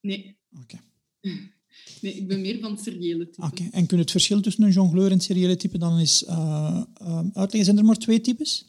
[0.00, 0.36] Nee.
[0.60, 0.80] Oké.
[2.00, 3.46] Nee, ik ben meer van het seriële type.
[3.46, 6.22] Oké, en kun je het verschil tussen een jongleur en het seriële type dan eens
[6.22, 7.64] uh, uh, uitleggen?
[7.64, 8.64] Zijn er maar twee types?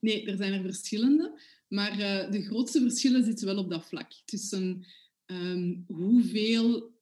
[0.00, 1.40] Nee, er zijn er verschillende.
[1.68, 4.12] Maar uh, de grootste verschillen zitten wel op dat vlak.
[4.24, 4.86] Tussen
[5.26, 6.92] um, hoeveel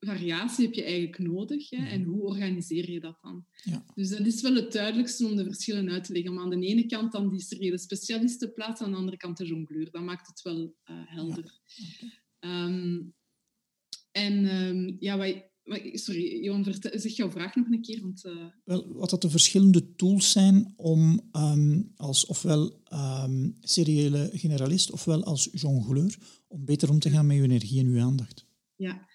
[0.00, 1.86] variatie heb je eigenlijk nodig hè?
[1.86, 2.10] en mhm.
[2.10, 3.44] hoe organiseer je dat dan?
[3.64, 3.84] Ja.
[3.94, 6.34] Dus dat is wel het duidelijkste om de verschillen uit te leggen.
[6.34, 9.46] Maar aan de ene kant dan die seriële specialisten plaatsen, aan de andere kant de
[9.46, 9.90] jongleur.
[9.90, 11.60] Dat maakt het wel uh, helder.
[12.40, 12.64] Ja.
[12.64, 13.14] Um,
[14.12, 15.48] en um, ja, wij,
[15.92, 18.00] Sorry, Johan, zeg jouw vraag nog een keer.
[18.00, 18.46] Want, uh...
[18.64, 25.24] Wel, wat dat de verschillende tools zijn om um, als ofwel um, seriële generalist ofwel
[25.24, 28.46] als jongleur om beter om te gaan met je energie en je aandacht.
[28.76, 29.06] Ja,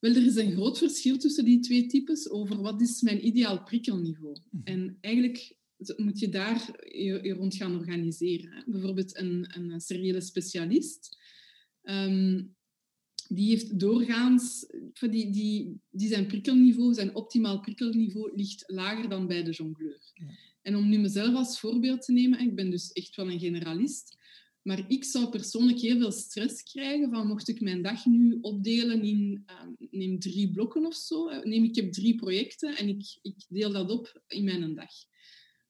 [0.00, 3.62] wel, er is een groot verschil tussen die twee types over wat is mijn ideaal
[3.62, 4.36] prikkelniveau.
[4.50, 5.56] Mm En eigenlijk
[5.96, 8.52] moet je daar je, rond gaan organiseren.
[8.52, 8.62] Hè.
[8.66, 11.16] Bijvoorbeeld een, een seriële specialist.
[11.82, 12.55] Um,
[13.28, 14.66] die heeft doorgaans,
[15.10, 20.00] die, die, die zijn prikkelniveau, zijn optimaal prikkelniveau ligt lager dan bij de jongleur.
[20.14, 20.26] Ja.
[20.62, 24.16] En om nu mezelf als voorbeeld te nemen, ik ben dus echt wel een generalist,
[24.62, 29.02] maar ik zou persoonlijk heel veel stress krijgen van mocht ik mijn dag nu opdelen
[29.02, 31.28] in uh, neem drie blokken of zo.
[31.28, 34.92] Eh, neem, ik heb drie projecten en ik, ik deel dat op in mijn dag.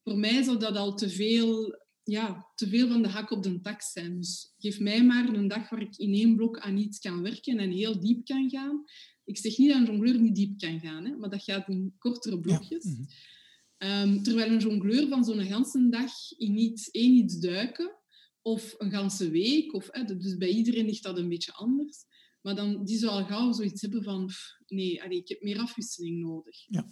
[0.03, 3.61] Voor mij zou dat al te veel, ja, te veel van de hak op de
[3.61, 4.17] tak zijn.
[4.17, 7.57] Dus geef mij maar een dag waar ik in één blok aan iets kan werken
[7.57, 8.83] en heel diep kan gaan.
[9.23, 11.95] Ik zeg niet dat een jongleur niet diep kan gaan, hè, maar dat gaat in
[11.97, 12.83] kortere blokjes.
[12.83, 12.91] Ja.
[12.91, 14.09] Mhm.
[14.09, 17.95] Um, terwijl een jongleur van zo'n ganse dag in iets, één iets duiken
[18.41, 19.73] of een ganse week.
[19.73, 21.97] Of, hè, dus bij iedereen ligt dat een beetje anders.
[22.41, 24.29] Maar dan, die zou al gauw zoiets hebben van...
[24.67, 26.65] nee, allee, ik heb meer afwisseling nodig.
[26.67, 26.87] Ja.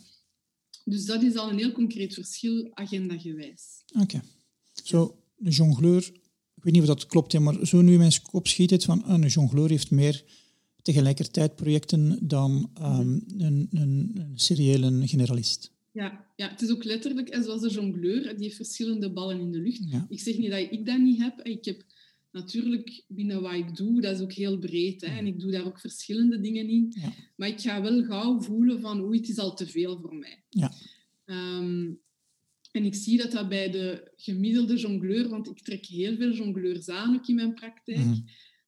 [0.83, 3.83] Dus dat is al een heel concreet verschil, agenda-gewijs.
[4.01, 4.21] Oké.
[4.85, 6.11] Zo, de jongleur...
[6.55, 9.03] Ik weet niet of dat klopt, maar zo nu in mijn kop schiet het van...
[9.09, 10.23] een jongleur heeft meer
[10.81, 15.71] tegelijkertijd projecten dan um, een, een, een seriële generalist.
[15.91, 19.51] Ja, ja, het is ook letterlijk, en zoals de jongleur, die heeft verschillende ballen in
[19.51, 19.81] de lucht.
[20.09, 21.41] Ik zeg niet dat ik dat niet heb.
[21.41, 21.83] Ik heb
[22.31, 25.01] natuurlijk binnen wat ik doe, dat is ook heel breed.
[25.01, 26.93] Hè, en ik doe daar ook verschillende dingen in.
[26.99, 27.13] Ja.
[27.35, 30.43] Maar ik ga wel gauw voelen van, oei, het is al te veel voor mij.
[30.49, 30.71] Ja.
[31.25, 31.99] Um,
[32.75, 36.89] En ik zie dat dat bij de gemiddelde jongleur, want ik trek heel veel jongleurs
[36.89, 38.19] aan ook in mijn praktijk Mhm.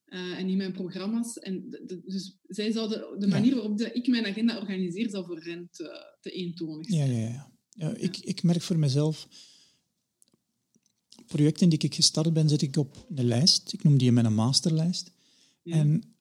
[0.06, 1.38] eh, en in mijn programma's.
[1.40, 5.44] En de- de- dus zij zouden, de manier waarop ik mijn agenda organiseer, zal voor
[5.44, 7.10] hen te, te eentonig zijn.
[7.12, 7.52] Ja, ja, ja.
[7.70, 9.28] ja ik, ik merk voor mezelf,
[11.28, 13.74] projecten die ik gestart ben, zet ik op een lijst.
[13.74, 15.12] Ik noem die mijn masterlijst.
[15.64, 15.76] Ja.
[15.76, 16.16] En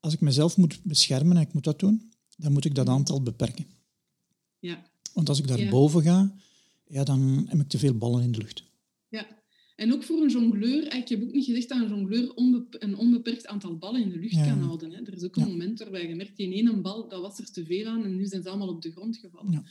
[0.00, 3.22] als ik mezelf moet beschermen en ik moet dat doen, dan moet ik dat aantal
[3.22, 3.66] beperken.
[4.58, 4.90] Ja.
[5.14, 5.70] Want als ik daar Ja.
[5.70, 6.34] boven ga,
[6.90, 8.62] ja, dan heb ik te veel ballen in de lucht.
[9.08, 9.38] ja.
[9.76, 12.32] En ook voor een jongleur, eh, ik heb ook niet gezegd dat een jongleur
[12.70, 14.44] een onbeperkt aantal ballen in de lucht Ja.
[14.46, 14.90] kan houden.
[14.92, 15.02] Hè.
[15.02, 15.48] Er is ook een Ja.
[15.50, 18.24] moment waarbij je merkt, die ene bal, dat was er te veel aan en nu
[18.26, 19.52] zijn ze allemaal op de grond gevallen.
[19.52, 19.64] Ja.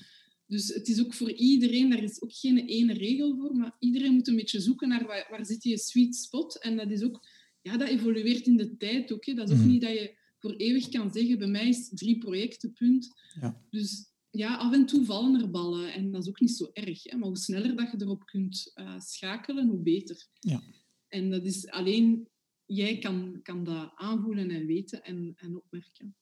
[0.48, 4.14] Dus het is ook voor iedereen, daar is ook geen ene regel voor, maar iedereen
[4.14, 6.62] moet een beetje zoeken naar waar, waar zit die sweet spot.
[6.62, 7.28] En dat is ook,
[7.62, 9.26] ja, dat evolueert in de tijd ook.
[9.26, 9.34] Hè.
[9.34, 9.70] Dat is ook Mhm.
[9.72, 13.08] niet dat je voor eeuwig kan zeggen, bij mij is drie projecten, punt.
[13.42, 13.62] Ja.
[13.70, 17.04] Dus ja, af en toe vallen er ballen en dat is ook niet zo erg.
[17.04, 17.18] Hè.
[17.18, 20.28] Maar hoe sneller dat je erop kunt eh, schakelen, hoe beter.
[20.40, 20.62] Ja.
[21.08, 22.28] En dat is alleen,
[22.66, 26.16] jij kan, kan dat aanvoelen en weten en, en opmerken.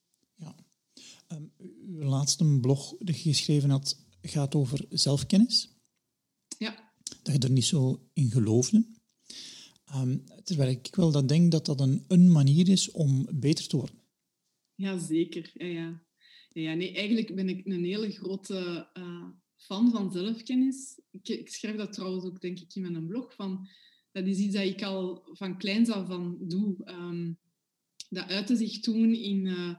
[1.27, 1.43] Ehm,
[1.87, 5.69] uw laatste blog dat je geschreven had, gaat over zelfkennis.
[6.57, 6.91] Ja,
[7.23, 8.85] Dat je er niet zo in geloofde.
[9.85, 13.77] Ehm, terwijl ik wel dat denk dat dat een, een manier is om beter te
[13.77, 13.95] worden.
[14.75, 15.51] ja zeker.
[15.53, 16.06] Ja, ja.
[16.61, 20.99] Ja, nee, eigenlijk ben ik een hele grote eh, fan van zelfkennis.
[21.11, 23.33] Ik, ik schrijf dat trouwens ook, denk ik, in mijn blog.
[23.33, 23.67] Van,
[24.11, 26.75] dat is iets dat ik al van kleins af van doe.
[26.83, 27.33] Ehm,
[28.09, 29.75] dat uitte zich toen in eh,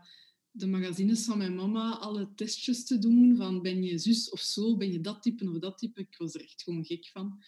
[0.51, 4.77] de magazines van mijn mama alle testjes te doen van ben je zus of zo,
[4.77, 6.01] ben je dat type of dat type.
[6.01, 7.43] Ik was er echt gewoon gek van.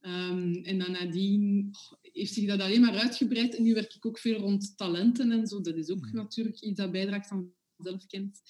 [0.00, 3.56] Ehm, en dan nadien oh, heeft zich dat alleen maar uitgebreid.
[3.56, 5.60] En nu werk ik ook veel rond talenten en zo.
[5.60, 6.16] Dat is ook Mhm.
[6.16, 8.40] natuurlijk iets dat bijdraagt aan zelfkennis.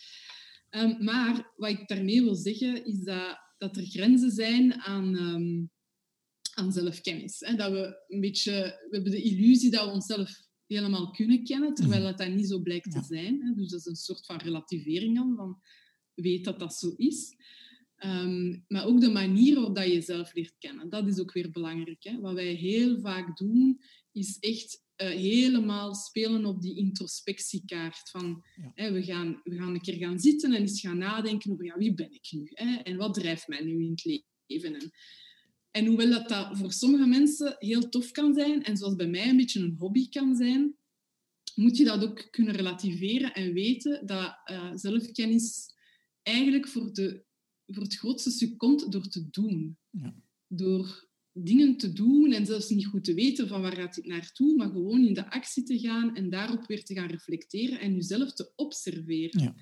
[0.69, 5.65] Ehm, maar wat ik daarmee wil zeggen, is dat, dat er grenzen zijn aan, ehm,
[6.55, 7.41] aan zelfkennis.
[7.41, 7.55] Hè?
[7.55, 8.53] Dat we een beetje...
[8.53, 12.61] We hebben de illusie dat we onszelf helemaal kunnen kennen, terwijl dat, dat niet zo
[12.61, 13.01] blijkt Ja.
[13.01, 13.43] te zijn.
[13.43, 13.55] Hè?
[13.55, 15.61] Dus dat is een soort van relativering dan, van
[16.15, 17.35] weet dat dat zo is.
[17.97, 21.51] Ehm, maar ook de manier waarop dat je jezelf leert kennen, dat is ook weer
[21.51, 22.03] belangrijk.
[22.03, 22.21] Hè?
[22.21, 23.81] Wat wij heel vaak doen,
[24.13, 28.11] is echt eh, helemaal spelen op die introspectiekaart.
[28.11, 28.73] Van, Ja.
[28.75, 31.77] hè, we, gaan, we gaan een keer gaan zitten en eens gaan nadenken over ja,
[31.77, 32.51] wie ben ik nu?
[32.53, 32.77] Hè?
[32.77, 34.75] En wat drijft mij nu in het leven?
[34.75, 34.91] En,
[35.71, 39.29] en hoewel dat, dat voor sommige mensen heel tof kan zijn, en zoals bij mij
[39.29, 40.75] een beetje een hobby kan zijn,
[41.55, 45.75] moet je dat ook kunnen relativeren en weten dat eh, zelfkennis
[46.23, 47.25] eigenlijk voor, de,
[47.67, 49.79] voor het grootste stuk komt door te doen.
[49.91, 50.15] Ja.
[50.47, 51.09] Door
[51.43, 54.71] dingen te doen en zelfs niet goed te weten van waar gaat dit naartoe, maar
[54.71, 58.53] gewoon in de actie te gaan en daarop weer te gaan reflecteren en jezelf te
[58.57, 59.43] observeren.
[59.43, 59.55] Ja.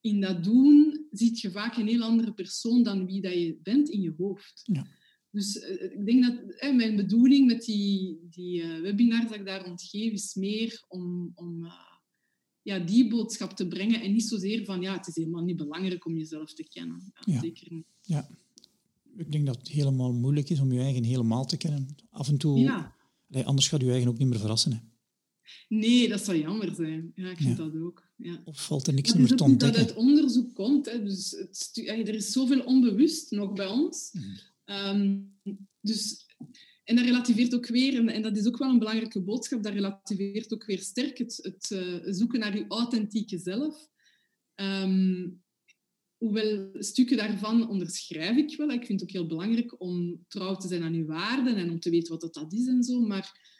[0.00, 3.88] In dat doen ziet je vaak een heel andere persoon dan wie dat je bent
[3.88, 4.62] in je hoofd.
[4.64, 4.86] Ja.
[5.30, 9.46] Dus eh, ik denk dat eh, mijn bedoeling met die, die eh, webinars dat ik
[9.46, 11.66] daar rondgeef, is meer om, om
[12.62, 16.06] ja, die boodschap te brengen en niet zozeer van ja, het is helemaal niet belangrijk
[16.06, 17.12] om jezelf te kennen.
[17.14, 17.40] Ja, Ja.
[17.40, 17.86] Zeker niet.
[18.02, 18.28] Ja.
[19.16, 21.86] Ik denk dat het helemaal moeilijk is om je eigen helemaal te kennen.
[22.10, 22.94] Af en toe, Ja.
[23.30, 24.72] Allee, anders gaat je eigen ook niet meer verrassen.
[24.72, 24.78] Hè.
[25.68, 27.12] Nee, dat zou jammer zijn.
[27.14, 27.64] Ja, ik vind Ja.
[27.64, 28.04] dat ook.
[28.16, 28.42] Ja.
[28.44, 29.80] Of valt er niks Het meer te niet dat ontdekken.
[29.80, 30.86] uit onderzoek komt.
[30.86, 31.02] Hè.
[31.02, 34.10] Dus het er is zoveel onbewust nog bij ons.
[34.12, 34.24] Mhm.
[34.64, 35.18] Ehm,
[35.80, 36.26] dus,
[36.84, 39.72] en dat relativeert ook weer, en, en dat is ook wel een belangrijke boodschap, dat
[39.72, 43.88] relativeert ook weer sterk het, het eh, zoeken naar je authentieke zelf.
[44.54, 45.28] Ehm,
[46.18, 48.70] hoewel stukken daarvan onderschrijf ik wel.
[48.70, 51.80] Ik vind het ook heel belangrijk om trouw te zijn aan je waarden en om
[51.80, 53.00] te weten wat dat, dat is en zo.
[53.00, 53.54] Maar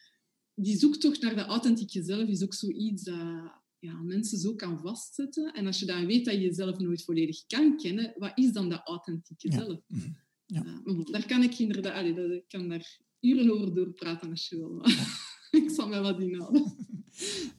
[0.54, 5.52] die zoektocht naar de authentieke zelf is ook zoiets dat ja, mensen zo kan vastzetten.
[5.52, 8.68] En als je dan weet dat je jezelf nooit volledig kan kennen, wat is dan
[8.68, 9.56] dat authentieke Ja.
[9.56, 9.80] zelf?
[9.86, 10.08] Mhm.
[10.46, 10.64] Ja.
[10.84, 11.94] Uh, daar kan ik inderdaad...
[11.94, 14.70] Allee, dat, ik kan daar uren over doorpraten als je wil.
[14.70, 15.18] maar
[15.62, 16.76] ik zal mij wat inhouden.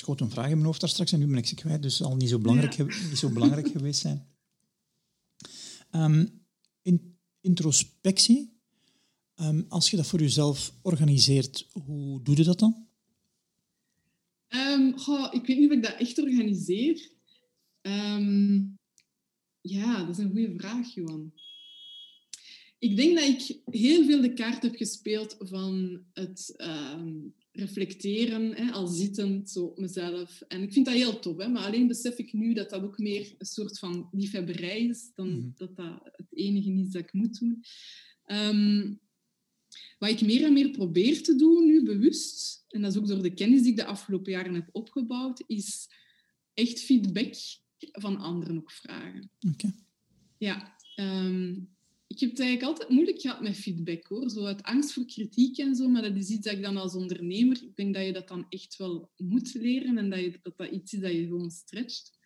[0.00, 1.96] schoot een vraag in mijn hoofd daar straks en nu ben ik ze kwijt, dus
[1.96, 2.84] zal niet zo belangrijk, Ja.
[2.84, 4.26] niet zo belangrijk geweest zijn.
[5.90, 6.26] Ehm,
[6.82, 8.60] in, introspectie,
[9.34, 12.88] ehm, als je dat voor jezelf organiseert, hoe doe je dat dan?
[14.96, 17.10] Goh, ik weet niet of ik dat echt organiseer.
[19.60, 21.32] Ja, dat is een goede vraag, Johan.
[22.78, 26.54] Ik denk dat ik heel veel de kaart heb gespeeld van het
[27.52, 30.40] reflecteren, hè, al zittend zo op mezelf.
[30.48, 32.98] En ik vind dat heel tof, hè, maar alleen besef ik nu dat dat ook
[32.98, 35.48] meer een soort van liefhebberij is dan Mhm.
[35.56, 37.64] dat dat het enige is dat ik moet doen.
[38.24, 38.94] Ehm,
[39.98, 43.22] wat ik meer en meer probeer te doen, nu bewust, en dat is ook door
[43.22, 45.88] de kennis die ik de afgelopen jaren heb opgebouwd, is
[46.54, 47.34] echt feedback
[47.78, 49.30] van anderen ook vragen.
[49.52, 49.74] Oké.
[50.38, 51.54] Ja, ehm,
[52.10, 54.30] ik heb het eigenlijk altijd moeilijk gehad met feedback hoor.
[54.30, 55.88] Zo uit angst voor kritiek en zo.
[55.88, 58.46] Maar dat is iets dat ik dan als ondernemer, ik denk dat je dat dan
[58.48, 62.18] echt wel moet leren en dat je, dat, dat iets is dat je gewoon stretcht.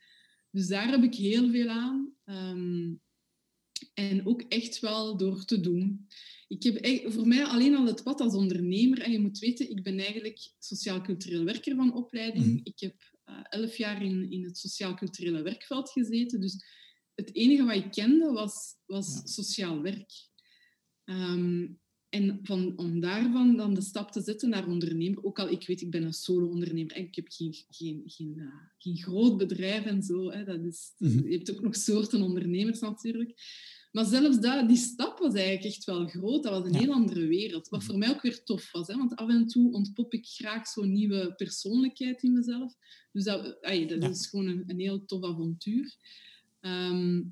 [0.51, 2.15] Dus daar heb ik heel veel aan.
[2.25, 2.93] Ehm,
[3.95, 6.09] en ook echt wel door te doen.
[6.49, 9.01] Ik heb voor mij alleen al het pad als ondernemer.
[9.01, 12.47] En je moet weten, ik ben eigenlijk sociaal-cultureel werker van opleiding.
[12.47, 12.61] Mhm.
[12.63, 16.41] Ik heb uh, elf jaar in, in het sociaal-culturele werkveld gezeten.
[16.41, 16.65] Dus
[17.15, 20.13] het enige wat ik kende was, was sociaal werk.
[21.05, 21.67] Ehm,
[22.09, 25.81] en van, om daarvan dan de stap te zetten naar ondernemer, ook al ik weet,
[25.81, 30.03] ik ben een solo-ondernemer en ik heb geen, geen, geen, uh, geen groot bedrijf en
[30.03, 30.31] zo.
[30.31, 31.29] Hè, dat is, mhm.
[31.29, 33.35] Je hebt ook nog soorten ondernemers natuurlijk.
[33.93, 36.43] Maar zelfs dat, die stap was eigenlijk echt wel groot.
[36.43, 37.69] Dat was een heel andere wereld.
[37.69, 38.87] Wat voor mij ook weer tof was.
[38.87, 38.97] Hè?
[38.97, 42.75] Want af en toe ontpop ik graag zo'n nieuwe persoonlijkheid in mezelf.
[43.13, 43.43] Dus dat,
[44.01, 45.97] dat is gewoon een, een heel tof avontuur.
[46.65, 47.23] Ehm,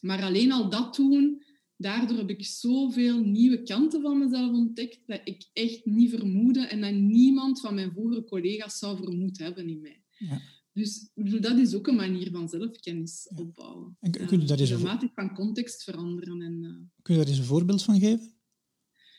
[0.00, 1.42] maar alleen al dat doen,
[1.76, 6.80] daardoor heb ik zoveel nieuwe kanten van mezelf ontdekt dat ik echt niet vermoedde en
[6.80, 10.02] dat niemand van mijn vorige collega's zou vermoed hebben in mij.
[10.18, 10.40] Ja.
[10.72, 13.96] Dus dat is ook een manier van zelfkennis opbouwen.
[14.00, 16.42] En kun je daar eens een van context veranderen.
[16.42, 17.02] En, uh...
[17.02, 18.32] Kun je daar eens een voorbeeld van geven?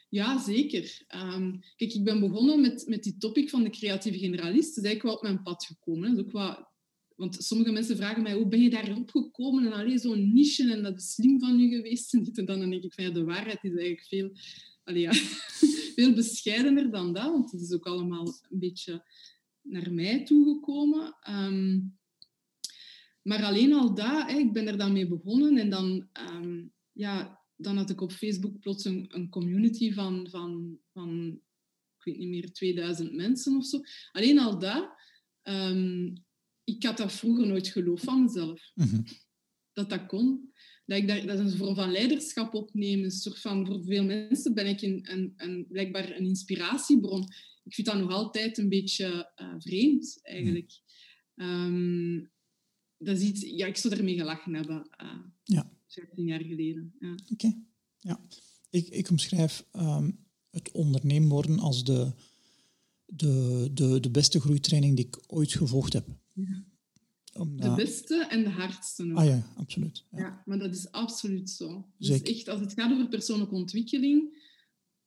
[0.10, 1.06] Ja, zeker.
[1.16, 4.76] Um, kijk, ik ben begonnen met, met die topic van de creatieve generalist.
[4.76, 6.10] Dat is eigenlijk wel op mijn pad gekomen.
[6.10, 6.74] Dat is ook wat
[7.16, 9.66] want sommige mensen vragen mij, hoe ben je daarop gekomen?
[9.66, 12.14] En alleen zo'n niche en dat is slim van je geweest.
[12.14, 12.70] En dit en dan.
[12.70, 14.32] Denk ik van, ja, de waarheid is eigenlijk veel,
[14.84, 15.14] allee, ja,
[15.96, 17.32] veel bescheidener dan dat.
[17.32, 19.06] Want het is ook allemaal een beetje
[19.62, 21.16] naar mij toegekomen.
[21.30, 21.98] Um,
[23.22, 25.58] maar alleen al dat, hè, ik ben er dan mee begonnen.
[25.58, 31.40] En dan, um, ja, dan had ik op Facebook plots een, community van, van, van,
[31.98, 33.80] ik weet niet meer, 2000 mensen of zo.
[34.12, 34.94] Alleen al dat...
[35.44, 36.24] Um,
[36.66, 38.72] ik had dat vroeger nooit geloofd van mezelf.
[38.76, 39.02] Mhm.
[39.74, 40.54] Dat dat kon.
[40.86, 43.06] Dat ik daar, dat is een vorm van leiderschap opnemen.
[43.06, 47.22] Een soort van, voor veel mensen ben ik een, een, een, blijkbaar een inspiratiebron.
[47.64, 50.80] Ik vind dat nog altijd een beetje uh, vreemd, eigenlijk.
[51.36, 52.32] Um,
[52.98, 53.42] dat is iets...
[53.42, 54.90] Ja, ik zou ermee gelachen hebben.
[55.02, 55.72] Uh, ja.
[55.88, 56.96] 15 jaar geleden.
[57.00, 57.16] Ja.
[57.32, 57.54] Oké.
[58.00, 58.26] Ja.
[58.70, 62.14] Ik, ik omschrijf um, het ondernemen worden als de,
[63.06, 66.08] de, de, de beste groeitraining die ik ooit gevolgd heb.
[67.56, 70.06] De beste en de hardste Ah ja, absoluut.
[70.12, 70.44] Ja.
[70.46, 71.88] maar dat is absoluut zo.
[71.98, 74.44] Dus echt, als het gaat over persoonlijke ontwikkeling,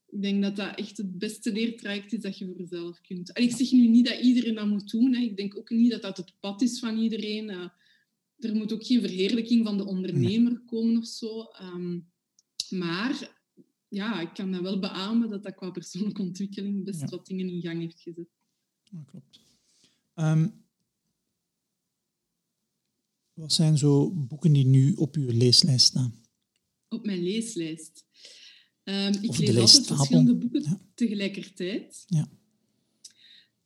[0.07, 3.33] ik denk dat dat echt het beste leertraject is dat je voor jezelf kunt.
[3.33, 5.15] En ik zeg nu niet dat iedereen dat moet doen.
[5.15, 5.23] Hè.
[5.23, 7.51] Ik denk ook niet dat dat het pad is van iedereen.
[7.51, 7.69] Uh,
[8.39, 11.47] er moet ook geen verheerlijking van de ondernemer komen of zo.
[11.63, 12.11] Um,
[12.71, 13.37] maar
[13.89, 17.61] ja, ik kan dat wel beamen dat dat qua persoonlijke ontwikkeling best wat dingen in
[17.61, 18.29] gang heeft gezet.
[18.83, 19.41] Ja, klopt.
[20.15, 20.67] Um,
[23.39, 26.15] wat zijn zo boeken die nu op uw leeslijst staan?
[26.89, 28.05] Op mijn leeslijst?
[28.85, 32.05] Um, ik lees altijd verschillende boeken tegelijkertijd.
[32.07, 32.29] Ja.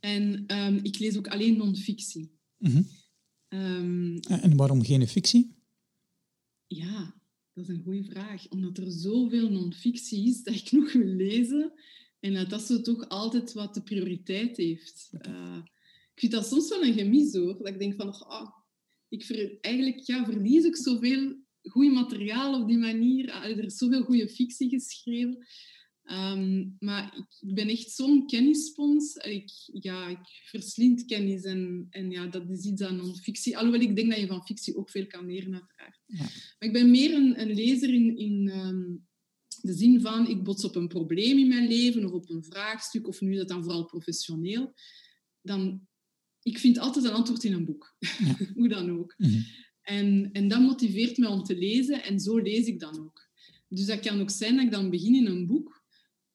[0.00, 2.30] En um, ik lees ook alleen non-fictie.
[2.58, 2.86] Mm
[3.52, 5.54] um, en waarom geen fictie?
[6.66, 7.14] Ja,
[7.52, 8.48] dat is een goede vraag.
[8.48, 11.72] Omdat er zoveel non-fictie is dat ik nog wil lezen.
[12.20, 15.10] En dat dat zo toch altijd wat de prioriteit heeft.
[15.26, 15.58] Uh,
[16.14, 17.58] ik vind dat soms wel een gemis hoor.
[17.58, 18.61] Dat ik denk van, oh,
[19.12, 23.30] ik ver, eigenlijk ja, verlies ik zoveel goed materiaal op die manier.
[23.30, 25.46] Ah, er is zoveel goede fictie geschreven.
[26.02, 29.14] Ehm, maar ik, ik, ben echt zo'n kennisspons.
[29.14, 33.56] Ik, ja, ik verslind kennis en, en ja, dat is iets aan non-fictie.
[33.56, 36.00] Alhoewel ik denk dat je van fictie ook veel kan leren, uiteraard.
[36.06, 36.18] Ja.
[36.58, 38.96] Maar ik ben meer een, een lezer in, in ehm,
[39.60, 43.08] de zin van ik bots op een probleem in mijn leven of op een vraagstuk,
[43.08, 44.74] of nu dat dan vooral professioneel.
[45.40, 45.86] Dan
[46.42, 47.96] ik vind altijd een antwoord in een boek.
[47.98, 48.36] Ja.
[48.54, 49.14] Hoe dan ook.
[49.16, 49.40] Mhm.
[49.82, 53.30] en, en dat motiveert mij om te lezen en zo lees ik dan ook.
[53.68, 55.84] Dus dat kan ook zijn dat ik dan begin in een boek,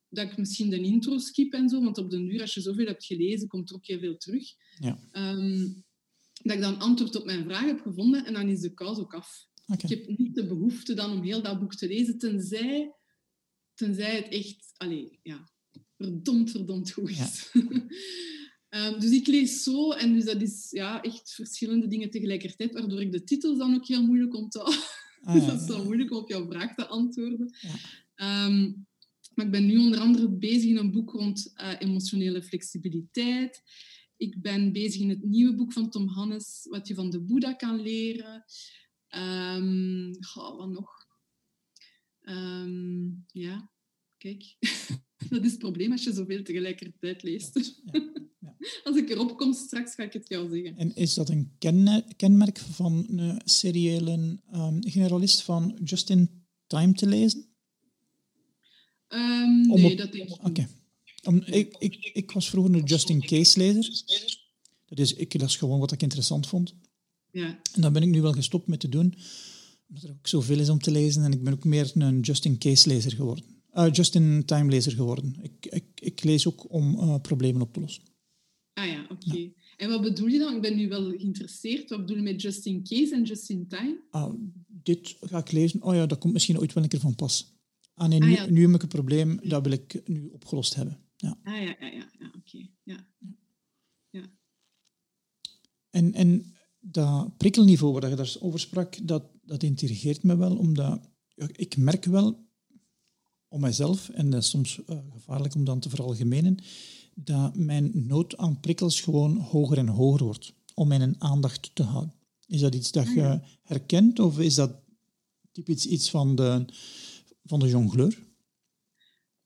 [0.10, 2.86] dat ik misschien de intro skip en zo, want op den duur, als je zoveel
[2.86, 4.54] hebt gelezen, komt er ook heel veel terug.
[4.80, 5.00] Ja.
[5.12, 5.68] Ehm,
[6.44, 9.14] dat ik dan antwoord op mijn vraag heb gevonden en dan is de kous ook
[9.14, 9.48] af.
[9.78, 12.94] Ik heb niet de behoefte dan om heel dat boek te lezen, tenzij,
[13.74, 15.50] tenzij het echt, allez, ja,
[15.98, 17.50] verdomd, verdomd goed is.
[17.54, 17.62] Ja.
[18.70, 23.02] Ehm, dus ik lees zo en dus dat is ja, echt verschillende dingen tegelijkertijd, waardoor
[23.02, 24.96] ik de titels dan ook heel moeilijk onthoud.
[25.22, 27.56] Ah, dat is dan moeilijk om op jouw vraag te antwoorden.
[28.16, 28.72] Ehm,
[29.34, 33.62] maar ik ben nu onder andere bezig in een boek rond uh, emotionele flexibiliteit.
[34.18, 37.54] Ik ben bezig in het nieuwe boek van Tom Hannes, wat je van de Boeddha
[37.54, 38.44] kan leren.
[39.10, 41.06] Um, wat nog?
[43.32, 43.72] ja,
[44.18, 44.56] kijk.
[45.30, 47.76] dat is het probleem als je zoveel tegelijkertijd leest.
[47.92, 48.10] Ja.
[48.84, 50.78] Als ik erop kom straks, ga ik het jou zeggen.
[50.78, 51.52] En is dat een
[52.18, 57.46] kenmerk van een seriële um, generalist van just in time te lezen?
[59.10, 60.68] Um, nee, dat denk ik Oké.
[61.46, 64.04] Ik, ik, ik was vroeger een just-in-case-lezer.
[64.86, 66.76] Dat is, ik las gewoon wat ik interessant vond.
[67.32, 67.60] Ja.
[67.74, 69.18] En dat ben ik nu wel gestopt met te doen,
[69.88, 71.24] omdat er ook zoveel is om te lezen.
[71.24, 73.57] En ik ben ook meer een just-in-case-lezer geworden.
[73.78, 75.36] Uh, just-in-time-lezer geworden.
[75.42, 78.04] Ik, ik, ik lees ook om uh, problemen op te lossen.
[78.74, 79.38] Ah ja, oké.
[79.38, 79.50] Ja.
[79.78, 80.56] En wat bedoel je dan?
[80.56, 81.90] Ik ben nu wel geïnteresseerd.
[81.90, 84.02] Wat bedoel je met just-in-case en just-in-time?
[84.10, 84.34] Ah,
[84.68, 85.84] dit ga ik lezen.
[85.84, 87.56] Oh ja, dat komt misschien ooit wel een keer van pas.
[87.94, 88.50] Ah nee, nu, ah, ja.
[88.50, 91.00] nu heb ik een probleem, dat wil ik nu opgelost hebben.
[91.16, 91.40] Ja.
[91.44, 92.68] Ah ja, ja, ja, ja oké.
[92.84, 93.08] Ja.
[94.10, 94.26] ja.
[95.90, 101.10] En, en dat prikkelniveau waar je daar over sprak, dat, dat intrigeert me wel, omdat
[101.36, 102.47] ik merk wel
[103.48, 106.58] om mijzelf, en dat is soms uh, gevaarlijk om dan te veralgemenen,
[107.16, 112.14] dat mijn nood aan prikkels gewoon hoger en hoger wordt om mijn aandacht te houden.
[112.48, 114.82] Is dat iets dat je herkent of is dat
[115.52, 116.66] typisch iets van de,
[117.44, 118.26] van de jongleur?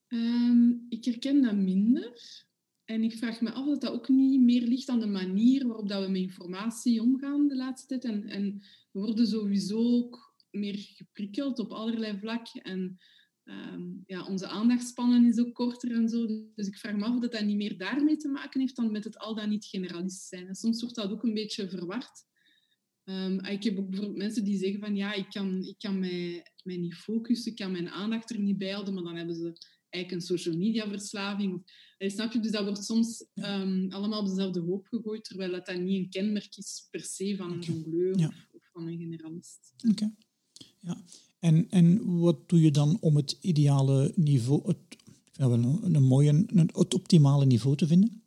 [0.07, 2.21] Um, ik herken dat minder.
[2.85, 5.89] En ik vraag me af of dat ook niet meer ligt aan de manier waarop
[5.89, 8.03] dat we met informatie omgaan de laatste tijd.
[8.03, 8.61] En, en
[8.91, 12.61] we worden sowieso ook meer geprikkeld op allerlei vlakken.
[12.61, 12.97] En
[13.73, 16.25] um, ja, onze aandachtspannen is ook korter en zo.
[16.55, 18.91] Dus ik vraag me af of dat, dat niet meer daarmee te maken heeft dan
[18.91, 20.47] met het al dan niet generalist zijn.
[20.47, 22.29] En soms wordt dat ook een beetje verward.
[23.03, 26.45] Um, ik heb ook bijvoorbeeld mensen die zeggen van ja, ik kan, ik kan mij,
[26.63, 29.53] mij niet focussen, ik kan mijn aandacht er niet bij houden, maar dan hebben ze
[29.89, 31.53] eigenlijk een social media verslaving.
[31.53, 32.39] Of, snap je?
[32.39, 36.09] Dus dat wordt soms um, allemaal op dezelfde hoop gegooid, terwijl dat, dat niet een
[36.09, 38.27] kenmerk is per se van een jongleur ja.
[38.27, 39.73] of, of, van een generalist.
[39.77, 39.91] Oké.
[39.91, 40.15] Okay.
[40.81, 41.03] Ja.
[41.39, 44.99] En, en wat doe je dan om het ideale niveau, het, ik
[45.31, 48.23] vind dat wel een, een mooie, een, het optimale niveau te vinden?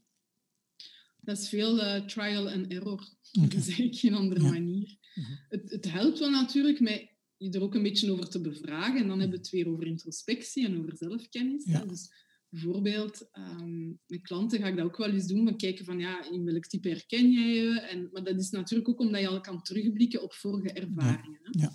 [1.21, 3.09] Dat is veel uh, trial and error.
[3.33, 3.49] Okay.
[3.49, 4.51] Dat is eigenlijk geen andere ja.
[4.51, 4.97] manier.
[5.15, 5.37] Uh -huh.
[5.49, 9.01] het, het helpt wel natuurlijk met je er ook een beetje over te bevragen.
[9.01, 11.65] En dan hebben we het weer over introspectie en over zelfkennis.
[11.65, 11.85] Ja.
[11.85, 12.09] Dus
[12.49, 15.45] bijvoorbeeld, um, met klanten ga ik dat ook wel eens doen.
[15.45, 17.81] We kijken van, ja, in welk type herken jij je?
[17.81, 21.49] En, maar dat is natuurlijk ook omdat je al kan terugblikken op vorige ervaringen.
[21.51, 21.73] Ja.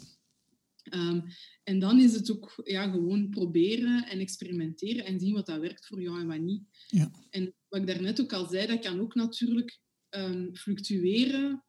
[0.93, 1.23] Um,
[1.63, 5.85] en dan is het ook ja, gewoon proberen en experimenteren en zien wat dat werkt
[5.85, 6.63] voor jou en wat niet.
[6.87, 7.11] Ja.
[7.29, 11.63] En wat ik daarnet ook al zei, dat kan ook natuurlijk um, fluctueren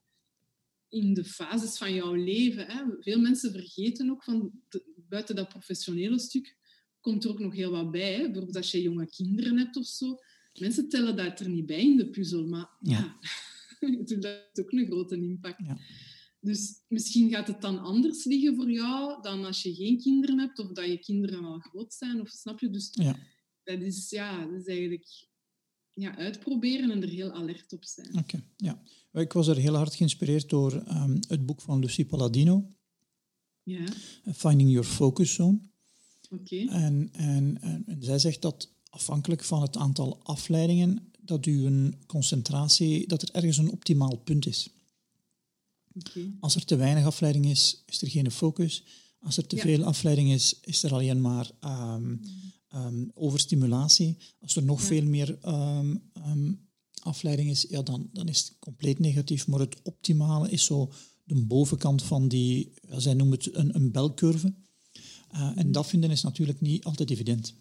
[0.88, 2.66] in de fases van jouw leven.
[2.66, 2.83] Hè.
[3.00, 4.52] Veel mensen vergeten ook van
[5.09, 6.56] buiten dat professionele stuk
[7.00, 8.12] komt er ook nog heel wat bij.
[8.12, 8.24] Hè.
[8.24, 10.18] Bijvoorbeeld als je jonge kinderen hebt of zo.
[10.59, 13.18] Mensen tellen dat er niet bij in de puzzel, maar ja,
[13.80, 15.66] ja dat heeft ook een grote impact.
[15.66, 15.78] Ja.
[16.40, 20.59] Dus misschien gaat het dan anders liggen voor jou dan als je geen kinderen hebt
[20.59, 22.20] of dat je kinderen al groot zijn.
[22.20, 22.70] Of snap je?
[22.70, 23.16] Dus ja.
[23.62, 25.29] dat, is, ja, dat is eigenlijk
[25.92, 28.18] ja, uitproberen en er heel alert op zijn.
[28.18, 28.83] Oké, ja.
[29.12, 32.74] Ik was er heel hard geïnspireerd door um, het boek van Lucie Palladino.
[33.62, 33.85] Ja.
[34.35, 35.61] Finding Your Focus Zone.
[36.31, 36.57] Oké.
[36.57, 43.07] En, en, en, en, zij zegt dat afhankelijk van het aantal afleidingen, dat uw concentratie,
[43.07, 44.70] dat er ergens een optimaal punt is.
[45.94, 46.37] Okay.
[46.40, 48.85] Als er te weinig afleiding is, is er geen focus.
[49.20, 49.62] Als er te ja.
[49.62, 52.20] veel afleiding is, is er alleen maar um,
[52.74, 54.16] um, overstimulatie.
[54.40, 54.87] Als er nog ja.
[54.87, 56.03] veel meer um,
[57.03, 59.46] afleiding is, ja, dan, dan is het compleet negatief.
[59.46, 60.92] Maar het optimale is zo
[61.24, 64.55] de bovenkant van die, zij noemen het een, een belcurve.
[65.35, 67.55] Uh, en dat vinden is natuurlijk niet altijd evident.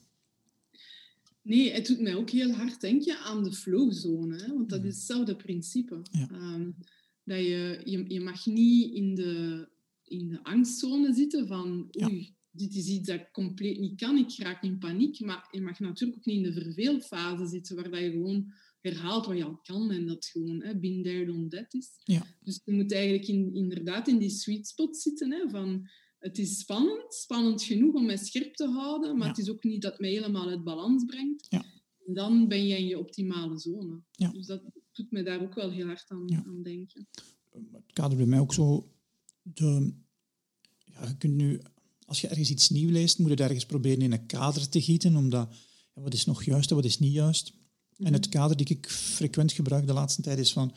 [1.42, 4.48] Nee, het doet mij ook heel hard denken aan de flowzone, hè?
[4.48, 6.02] want dat is hetzelfde principe.
[6.12, 6.28] Ja.
[6.32, 6.76] Um,
[7.30, 9.68] dat je, je, je mag niet in de,
[10.04, 12.30] in de angstzone zitten van oei, ja.
[12.52, 15.20] dit is iets dat ik compleet niet kan, ik raak in paniek.
[15.20, 19.26] Maar je mag natuurlijk ook niet in de verveelfase zitten, waar dat je gewoon herhaalt
[19.26, 21.90] wat je al kan en dat gewoon hè, been there, done that is.
[22.04, 22.26] Ja.
[22.44, 25.88] Dus je moet eigenlijk in, inderdaad in die sweet spot zitten hè, van
[26.20, 29.34] het is spannend, spannend genoeg om mij scherp te houden, maar Ja.
[29.34, 31.46] het is ook niet dat mij helemaal uit balans brengt.
[31.50, 31.66] Ja.
[32.06, 34.02] Dan ben je in je optimale zone.
[34.34, 34.62] Dus dat
[35.00, 36.44] doet mij daar ook wel heel hard aan, Ja.
[36.46, 37.08] aan denken.
[37.72, 38.92] het kader bij mij ook zo.
[39.42, 39.94] De,
[40.86, 41.62] ja, je kunt nu,
[42.06, 44.82] als je ergens iets nieuw leest, moet je het ergens proberen in een kader te
[44.82, 45.56] gieten, omdat
[45.94, 47.54] ja, wat is nog juist en wat is niet juist.
[47.98, 50.76] En het kader die ik frequent gebruik de laatste tijd is van,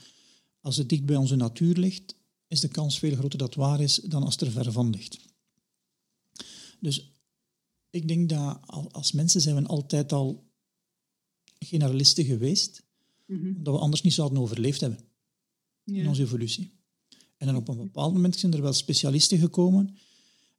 [0.60, 2.16] als het dicht bij onze natuur ligt,
[2.46, 4.90] is de kans veel groter dat het waar is dan als het er ver van
[4.90, 5.18] ligt.
[6.80, 7.12] Dus
[7.90, 10.50] ik denk dat al- als mensen zijn we altijd al
[11.58, 12.82] generalisten geweest,
[13.32, 13.62] Mhm.
[13.62, 14.98] dat we anders niet zouden overleefd hebben
[15.84, 16.70] in onze evolutie.
[17.36, 19.96] En dan op een bepaald moment zijn er wel specialisten gekomen,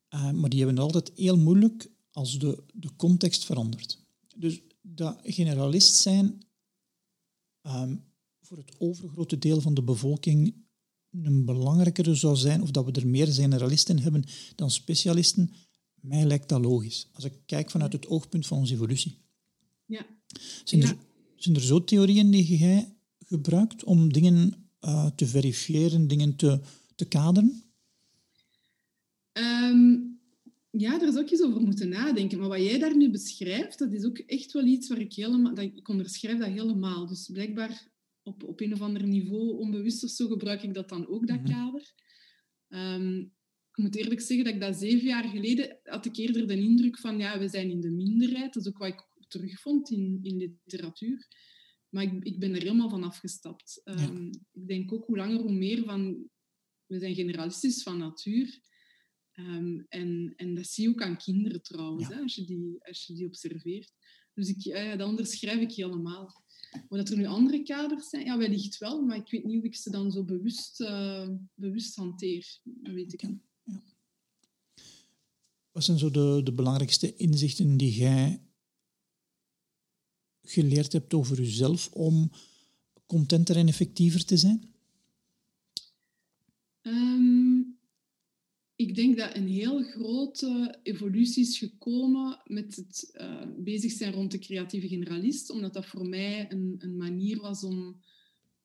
[0.07, 3.99] eh, maar die hebben het altijd heel moeilijk als de, de context verandert.
[4.35, 6.43] Dus dat generalist zijn
[7.61, 7.95] ehm,
[8.41, 10.53] voor het overgrote deel van de bevolking
[11.11, 14.23] een belangrijkere zou zijn, of dat we er meer generalisten hebben
[14.55, 15.53] dan specialisten,
[16.03, 17.07] Mij lijkt dat logisch.
[17.13, 19.17] Als ik kijk vanuit het oogpunt van onze evolutie.
[19.85, 20.05] Ja.
[20.63, 20.97] Zijn, er,
[21.43, 26.59] zijn er zo theorieën die jij gebruikt om dingen uh, te verifiëren, dingen te,
[26.95, 27.63] te kaderen?
[29.33, 30.19] Um,
[30.69, 32.39] ja, daar zou ik eens over moeten nadenken.
[32.39, 35.53] Maar wat jij daar nu beschrijft, dat is ook echt wel iets waar ik helemaal...
[35.53, 37.07] Dat, ik onderschrijf dat helemaal.
[37.07, 37.87] Dus blijkbaar
[38.23, 41.41] op, op een of ander niveau, onbewust of zo, gebruik ik dat dan ook, dat
[41.41, 41.51] mhm.
[41.51, 41.93] kader.
[42.69, 43.31] Um,
[43.71, 46.99] ik moet eerlijk zeggen dat ik dat zeven jaar geleden had ik eerder de indruk
[46.99, 48.53] van ja, we zijn in de minderheid.
[48.53, 51.27] Dat is ook wat ik terugvond in, in literatuur.
[51.89, 53.81] Maar ik, ik ben er helemaal van afgestapt.
[53.83, 56.29] Um, Ik denk ook hoe langer hoe meer van...
[56.85, 58.61] We zijn generalistisch van natuur.
[59.33, 63.05] Um, en, en dat zie je ook aan kinderen trouwens, hè, als, je die, als
[63.05, 63.93] je die observeert.
[64.33, 66.43] Dus ik, ja, dat onderschrijf ik helemaal.
[66.89, 69.65] Maar dat er nu andere kaders zijn, ja, wellicht wel, maar ik weet niet hoe
[69.65, 72.59] ik ze dan zo bewust, uh, bewust hanteer.
[72.63, 73.41] Dat weet ik niet.
[73.63, 73.83] Ja.
[75.71, 78.41] Wat zijn zo de, de belangrijkste inzichten die jij
[80.43, 82.31] geleerd hebt over jezelf om
[83.05, 84.71] contenter en effectiever te zijn?
[86.81, 87.79] Um,
[88.75, 94.31] ik denk dat een heel grote evolutie is gekomen met het uh, bezig zijn rond
[94.31, 98.01] de creatieve generalist, omdat dat voor mij een, een manier was om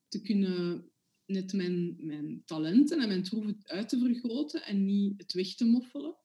[0.07, 0.89] te kunnen
[1.25, 5.65] net mijn, mijn talenten en mijn troeven uit te vergroten en niet het weg te
[5.65, 6.15] moffelen.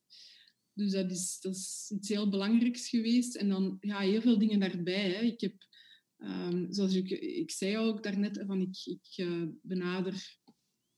[0.75, 3.37] Dus dat is, dat is iets heel belangrijks geweest.
[3.37, 5.11] En dan ja, heel veel dingen daarbij.
[5.11, 5.21] Hè.
[5.21, 5.55] Ik heb,
[6.19, 10.39] um, zoals ik, ik zei ook daarnet, van ik, ik uh, benader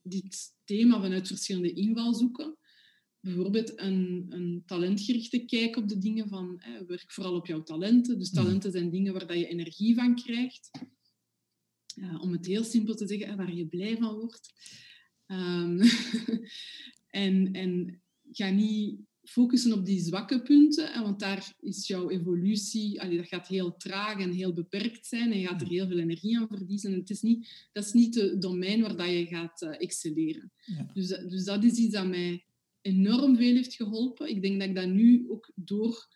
[0.02, 2.58] dit thema vanuit verschillende invalshoeken
[3.26, 8.18] bijvoorbeeld een, een talentgerichte kijk op de dingen van hè, werk vooral op jouw talenten.
[8.18, 8.42] Dus mhm.
[8.42, 10.70] talenten zijn dingen waar dat je energie van krijgt.
[12.20, 14.52] om het heel simpel te zeggen, waar je blij van wordt.
[15.26, 15.80] Um,
[17.24, 23.16] en, en ga niet focussen op die zwakke punten, want daar is jouw evolutie, allee,
[23.16, 26.38] dat gaat heel traag en heel beperkt zijn en je gaat er heel veel energie
[26.38, 26.92] aan verliezen.
[26.92, 30.52] En het is niet, dat is niet het domein waar dat je gaat uh, excelleren.
[30.64, 30.90] Ja.
[30.92, 32.44] Dus, dus dat is iets dat mij
[32.80, 34.28] enorm veel heeft geholpen.
[34.28, 36.14] Ik denk dat ik dat nu ook door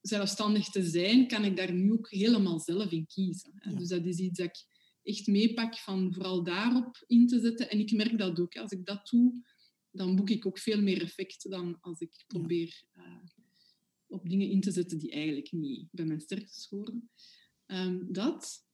[0.00, 3.52] zelfstandig te zijn, kan ik daar nu ook helemaal zelf in kiezen.
[3.74, 4.64] Dus dat is iets dat ik
[5.02, 7.70] echt meepak van vooral daarop in te zetten.
[7.70, 8.56] En ik merk dat ook.
[8.56, 9.42] Als ik dat doe,
[9.90, 13.22] dan boek ik ook veel meer effect dan als ik probeer uh,
[14.06, 17.10] op dingen in te zetten die eigenlijk niet bij mijn sterktes horen.
[17.66, 18.64] Um, dat.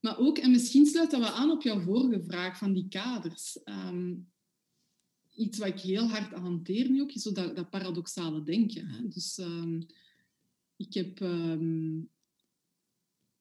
[0.00, 3.58] Maar ook, en misschien sluit dat wel aan op jouw vorige vraag van die kaders.
[3.64, 4.30] Um,
[5.34, 8.86] iets wat ik heel hard hanteer nu ook, is zo dat, dat paradoxale denken.
[8.86, 9.08] Hè.
[9.08, 9.86] Dus um,
[10.76, 11.18] ik heb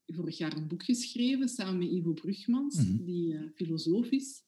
[0.05, 3.05] vorig jaar een boek geschreven samen met Ivo Brugmans, mm -hmm.
[3.05, 4.41] die uh, filosoof is,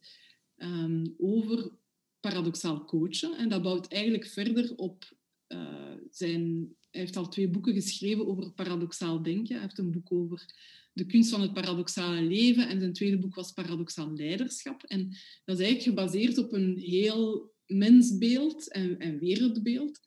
[0.57, 1.71] um, over
[2.19, 3.37] paradoxaal coachen.
[3.37, 5.17] En dat bouwt eigenlijk verder op
[5.47, 6.77] uh, zijn...
[6.89, 9.53] Hij heeft al twee boeken geschreven over paradoxaal denken.
[9.53, 10.53] Hij heeft een boek over
[10.93, 12.67] de kunst van het paradoxale leven.
[12.67, 14.83] En zijn tweede boek was Paradoxaal Leiderschap.
[14.83, 15.07] En
[15.45, 19.99] dat is eigenlijk gebaseerd op een heel mensbeeld en, en wereldbeeld.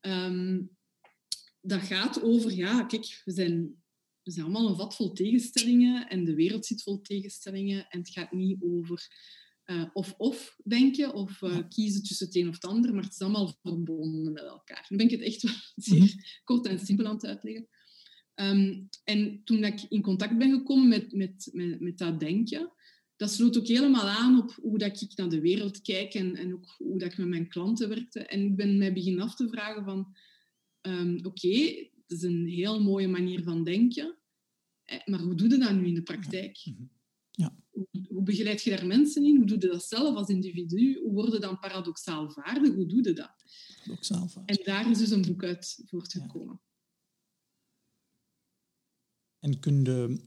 [0.00, 0.70] Um,
[1.60, 3.82] dat gaat over, ja, kijk, we zijn,
[4.22, 7.86] we zijn allemaal een vat vol tegenstellingen en de wereld zit vol tegenstellingen.
[7.88, 9.08] En het gaat niet over
[9.92, 13.20] of-of uh, denken of uh, kiezen tussen het een of het ander, maar het is
[13.20, 14.86] allemaal verbonden met elkaar.
[14.88, 15.52] Nu ben ik het echt wel
[15.86, 16.20] zeer mm -hmm.
[16.44, 17.68] kort en simpel aan het uitleggen.
[18.34, 22.72] Um, en toen ik in contact ben gekomen met, met, met, met dat denken,
[23.16, 26.54] dat sloot ook helemaal aan op hoe dat ik naar de wereld kijk en, en
[26.54, 28.20] ook hoe dat ik met mijn klanten werkte.
[28.20, 30.16] En ik ben mij begin af te vragen van,
[30.82, 34.18] um, oké, okay, dat is een heel mooie manier van denken,
[34.82, 36.62] eh, maar hoe doe je dat nu in de praktijk?
[36.64, 36.82] Mhm.
[38.08, 39.36] Hoe, begeleid je daar mensen in?
[39.36, 41.00] Hoe doe je dat zelf als individu?
[41.02, 42.74] Hoe word je dan paradoxaal vaardig?
[42.74, 43.34] Hoe doe je dat?
[43.78, 44.56] Paradoxaal vaardig.
[44.56, 46.60] En daar is dus een boek uit voortgekomen.
[49.38, 50.20] En kun je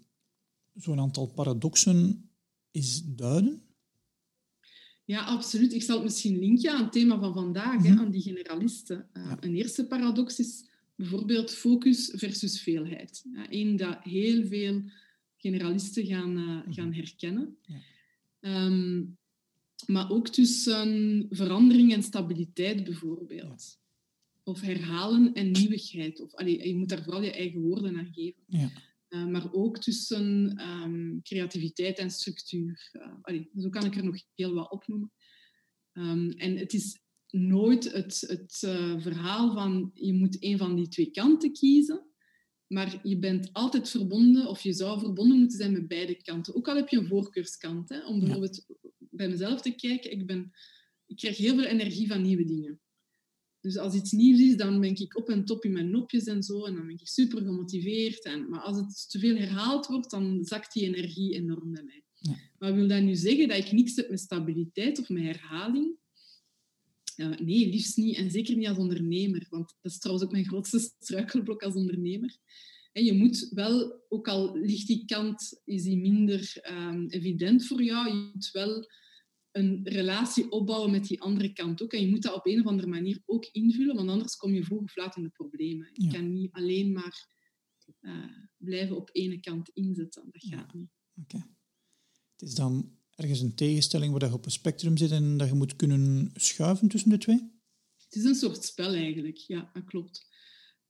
[0.74, 2.30] zo'n aantal paradoxen
[2.72, 3.64] eens duiden?
[5.06, 5.74] Ja, absoluut.
[5.74, 8.00] Ik zal het misschien linken aan het thema van vandaag, hè, mhm.
[8.00, 9.10] aan die generalisten.
[9.14, 13.24] Uh, Een eerste paradox is bijvoorbeeld focus versus veelheid.
[13.50, 14.82] Eén dat heel veel
[15.42, 17.58] generalisten gaan, uh, gaan herkennen.
[17.62, 18.66] Ja.
[18.66, 19.18] Um,
[19.88, 23.80] maar ook tussen verandering en stabiliteit bijvoorbeeld.
[23.80, 23.80] Ja.
[24.44, 26.22] Of herhalen en nieuwigheid.
[26.22, 28.44] Of, allee, je moet daar vooral je eigen woorden aan geven.
[28.48, 28.70] Ja.
[29.10, 32.90] Uh, maar ook tussen um, creativiteit en structuur.
[32.94, 35.12] Uh, allee, zo kan ik er nog heel wat opnoemen.
[35.94, 40.88] Um, en het is nooit het, het uh, verhaal van je moet een van die
[40.88, 42.06] twee kanten kiezen,
[42.72, 46.56] maar je bent altijd verbonden, of je zou verbonden moeten zijn met beide kanten.
[46.56, 48.66] Ook al heb je een voorkeurskant, hè, om bijvoorbeeld
[48.98, 50.12] bij mezelf te kijken.
[50.12, 50.52] Ik, ben,
[51.06, 52.80] ik krijg heel veel energie van nieuwe dingen.
[53.60, 56.44] Dus als iets nieuws is, dan ben ik op en top in mijn nopjes en
[56.44, 56.66] zo.
[56.66, 58.24] En dan ben ik super gemotiveerd.
[58.24, 62.04] En, maar als het te veel herhaald wordt, dan zakt die energie enorm bij mij.
[62.14, 62.36] Ja.
[62.60, 65.96] Maar wil dat nu zeggen dat ik niks heb met stabiliteit of met herhaling?
[67.18, 68.16] Uh, nee, liefst niet.
[68.16, 69.46] En zeker niet als ondernemer.
[69.50, 72.38] Want dat is trouwens ook mijn grootste struikelblok als ondernemer.
[72.92, 77.84] En je moet wel, ook al ligt die kant is die minder um, evident voor
[77.84, 78.90] jou, je moet wel
[79.52, 81.94] een relatie opbouwen met die andere kant ook.
[81.94, 84.64] En je moet dat op een of andere manier ook invullen, want anders kom je
[84.64, 85.90] vroeg of laat in de problemen.
[85.94, 87.28] Je kan niet alleen maar
[88.02, 88.26] uh,
[88.58, 90.30] blijven op ene kant inzetten.
[90.32, 90.90] Dat gaat niet.
[91.16, 91.38] Oké.
[92.32, 95.54] Het is dan ergens een tegenstelling waar je op een spectrum zit en dat je
[95.54, 97.60] moet kunnen schuiven tussen de twee?
[97.98, 100.30] Het is een soort spel eigenlijk, ja, dat klopt.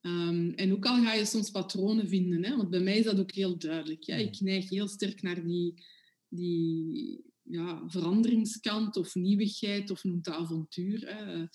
[0.02, 3.20] Um, en ook al ga je soms patronen vinden, hè, want bij mij is dat
[3.20, 4.04] ook heel duidelijk.
[4.04, 4.16] Ja.
[4.16, 5.84] Ik neig heel sterk naar die,
[6.28, 11.16] die ja, veranderingskant of nieuwigheid of noemt het avontuur.
[11.16, 11.46] Hè.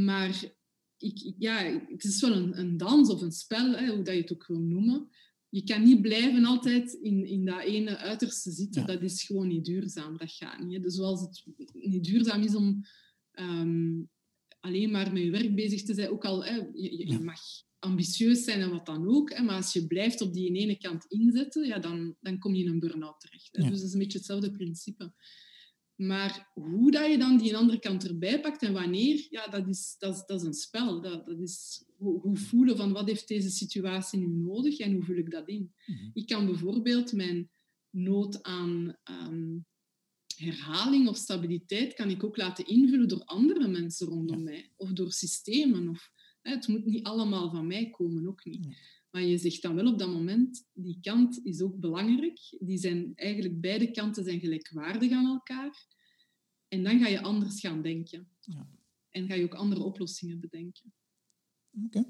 [0.00, 0.42] Maar
[0.96, 4.20] ik, ja, het is wel een, een dans of een spel, hè, hoe dat je
[4.20, 5.08] het ook wil noemen.
[5.50, 8.86] Je kan niet blijven altijd in, in dat ene uiterste zitten.
[8.86, 10.16] Dat is gewoon niet duurzaam.
[10.16, 10.72] Dat gaat niet.
[10.72, 10.80] Hè.
[10.80, 12.84] Dus zoals het niet duurzaam is om
[13.32, 14.08] um,
[14.60, 17.40] alleen maar met je werk bezig te zijn, ook al hè, je, je mag
[17.78, 19.30] ambitieus zijn en wat dan ook.
[19.30, 22.64] Hè, maar als je blijft op die ene kant inzetten, ja, dan, dan kom je
[22.64, 23.48] in een burn-out terecht.
[23.52, 23.62] Hè.
[23.62, 25.12] Dus dat is een beetje hetzelfde principe.
[26.00, 29.96] Maar hoe dat je dan die andere kant erbij pakt en wanneer, ja, dat is,
[29.98, 31.00] dat is, dat is een spel.
[31.00, 35.04] Dat, dat is hoe, hoe, voelen van wat heeft deze situatie nu nodig en hoe
[35.04, 35.72] vul ik dat in.
[35.86, 36.10] Mhm.
[36.12, 37.50] Ik kan bijvoorbeeld mijn
[37.90, 38.96] nood aan
[40.36, 45.12] herhaling of stabiliteit kan ik ook laten invullen door andere mensen rondom mij of door
[45.12, 45.88] systemen.
[45.88, 46.10] Of,
[46.42, 48.66] hè, het moet niet allemaal van mij komen, ook niet.
[49.10, 52.56] Maar je zegt dan wel op dat moment, die kant is ook belangrijk.
[52.58, 55.86] Die zijn eigenlijk beide kanten zijn gelijkwaardig aan elkaar.
[56.68, 58.28] En dan ga je anders gaan denken.
[58.40, 58.68] Ja.
[59.10, 60.92] En ga je ook andere oplossingen bedenken.
[61.84, 62.04] Oké.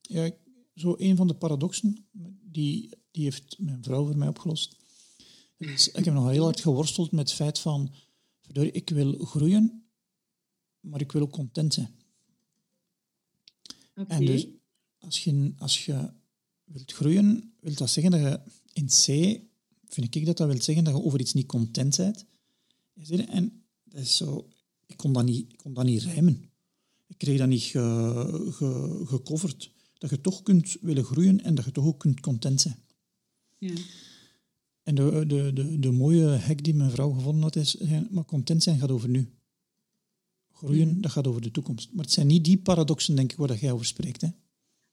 [0.00, 0.30] Ja,
[0.74, 2.06] zo een van de paradoxen,
[2.42, 4.76] die, die heeft mijn vrouw voor mij opgelost.
[5.56, 7.94] Dus ik heb nog heel hard geworsteld met het feit van,
[8.52, 9.86] ik wil groeien,
[10.80, 11.94] maar ik wil ook content zijn.
[13.94, 14.18] Okay.
[14.18, 14.46] En dus
[14.98, 16.10] als je, als je
[16.66, 18.40] wilt groeien, wil dat zeggen dat je
[18.72, 19.40] in C,
[19.88, 22.24] vind ik dat dat wil zeggen dat je over iets niet content bent.
[23.28, 24.48] En dat is zo,
[24.86, 26.50] ik kon dat niet, ik kon dat niet rijmen.
[27.06, 29.70] Ik kreeg dat niet ge, ge, gecoverd.
[29.98, 32.78] Dat je toch kunt willen groeien en dat je toch ook kunt content zijn.
[33.58, 33.74] Ja.
[34.82, 37.76] En de, de, de, de mooie hack die mijn vrouw gevonden had is,
[38.10, 39.30] maar content zijn gaat over nu.
[40.52, 41.92] Groeien, dat gaat over de toekomst.
[41.92, 44.20] Maar het zijn niet die paradoxen, denk ik, waar jij over spreekt.
[44.20, 44.28] Hè?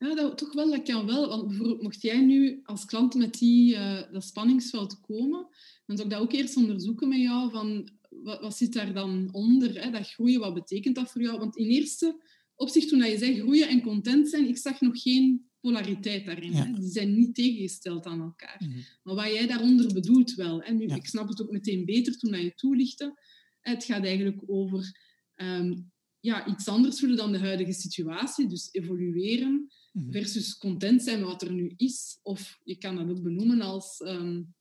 [0.04, 1.28] Ja, dat, toch wel, dat kan wel.
[1.28, 5.48] Want bijvoorbeeld, mocht jij nu als klant met die, uh, dat spanningsveld komen,
[5.86, 9.30] dan zou ik dat ook eerst onderzoeken met jou, van wat, wat zit daar dan
[9.32, 9.84] onder?
[9.84, 9.92] Hè?
[9.92, 11.40] Dat groeien, wat betekent dat voor jou?
[11.40, 12.22] Want in eerste
[12.56, 16.54] opzicht, toen je zei groeien en content zijn, ik zag nog geen polariteit daarin.
[16.54, 16.74] Hè?
[16.74, 18.58] Die zijn niet tegengesteld aan elkaar.
[18.60, 18.80] Mhm.
[19.04, 20.62] Maar wat jij daaronder bedoelt wel.
[20.62, 20.74] Hè?
[20.74, 23.20] Nu, Ik snap het ook meteen beter toen je toelichtte.
[23.62, 25.00] Het gaat eigenlijk over
[25.36, 25.74] ehm,
[26.20, 28.48] ja, iets anders voelen dan de huidige situatie.
[28.48, 29.72] Dus evolueren.
[29.94, 32.20] Versus content zijn met wat er nu is.
[32.22, 34.54] Of je kan dat ook benoemen als um,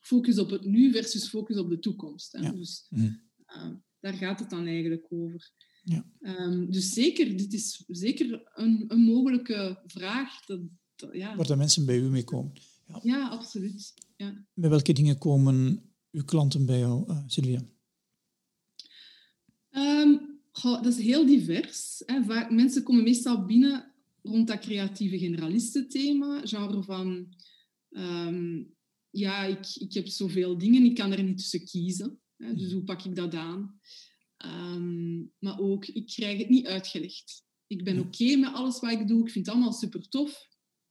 [0.00, 2.32] focus op het nu versus focus op de toekomst.
[2.32, 2.52] Hè?
[2.52, 3.04] Dus mhm.
[3.46, 3.70] uh,
[4.00, 5.50] daar gaat het dan eigenlijk over.
[5.84, 6.06] Ja.
[6.20, 10.44] Um, dus zeker, dit is zeker een, een mogelijke vraag.
[10.44, 10.60] Dat,
[10.96, 11.36] dat, ja.
[11.36, 12.52] Waar de mensen bij u mee komen.
[12.86, 13.94] Ja, ja absoluut.
[14.16, 14.46] Ja.
[14.52, 17.62] Met welke dingen komen uw klanten bij jou, uh, Sylvia?
[19.70, 22.02] Um, goh, dat is heel divers.
[22.06, 22.24] Hè.
[22.24, 23.91] Vaak, mensen komen meestal binnen
[24.22, 26.46] rond dat creatieve generalistenthema.
[26.46, 27.34] Genre van...
[27.90, 28.74] Um,
[29.10, 32.20] ja, ik, ik heb zoveel dingen, ik kan er niet tussen kiezen.
[32.36, 32.54] Hè.
[32.54, 33.80] Dus hoe pak ik dat aan?
[34.44, 37.44] Um, maar ook, ik krijg het niet uitgelegd.
[37.66, 39.26] Ik ben oké met alles wat ik doe.
[39.26, 40.48] Ik vind het allemaal super tof.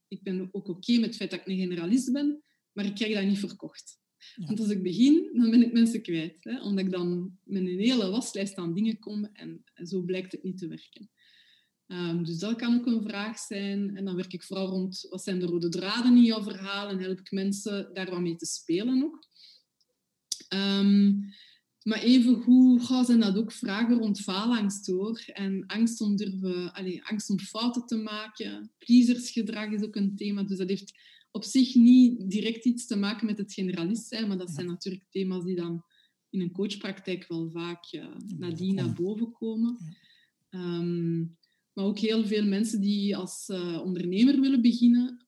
[0.08, 3.14] Ik ben ook oké met het feit dat ik een generalist ben, maar ik krijg
[3.14, 4.00] dat niet verkocht.
[4.36, 6.44] Want als ik begin, dan ben ik mensen kwijt.
[6.44, 6.62] Hè?
[6.62, 10.42] Omdat ik dan met een hele waslijst aan dingen kom en, en zo blijkt het
[10.42, 11.10] niet te werken.
[11.92, 13.96] Um, dus dat kan ook een vraag zijn.
[13.96, 16.98] En dan werk ik vooral rond wat zijn de rode draden in jouw verhaal en
[16.98, 19.26] help ik mensen daar wat mee te spelen ook.
[20.48, 21.24] Um,
[21.82, 25.22] maar even hoe zijn dat ook vragen rond faalangst hoor.
[25.26, 28.70] En angst om, durven, allez, angst om fouten te maken.
[28.78, 30.42] Pleasersgedrag is ook een thema.
[30.42, 30.92] Dus dat heeft
[31.30, 34.28] op zich niet direct iets te maken met het generalist zijn.
[34.28, 35.84] Maar dat zijn natuurlijk thema's die dan
[36.30, 38.06] in een coachpraktijk wel vaak uh,
[38.38, 39.78] nadien naar boven komen.
[40.50, 41.36] Um,
[41.72, 45.26] maar ook heel veel mensen die als uh, ondernemer willen beginnen.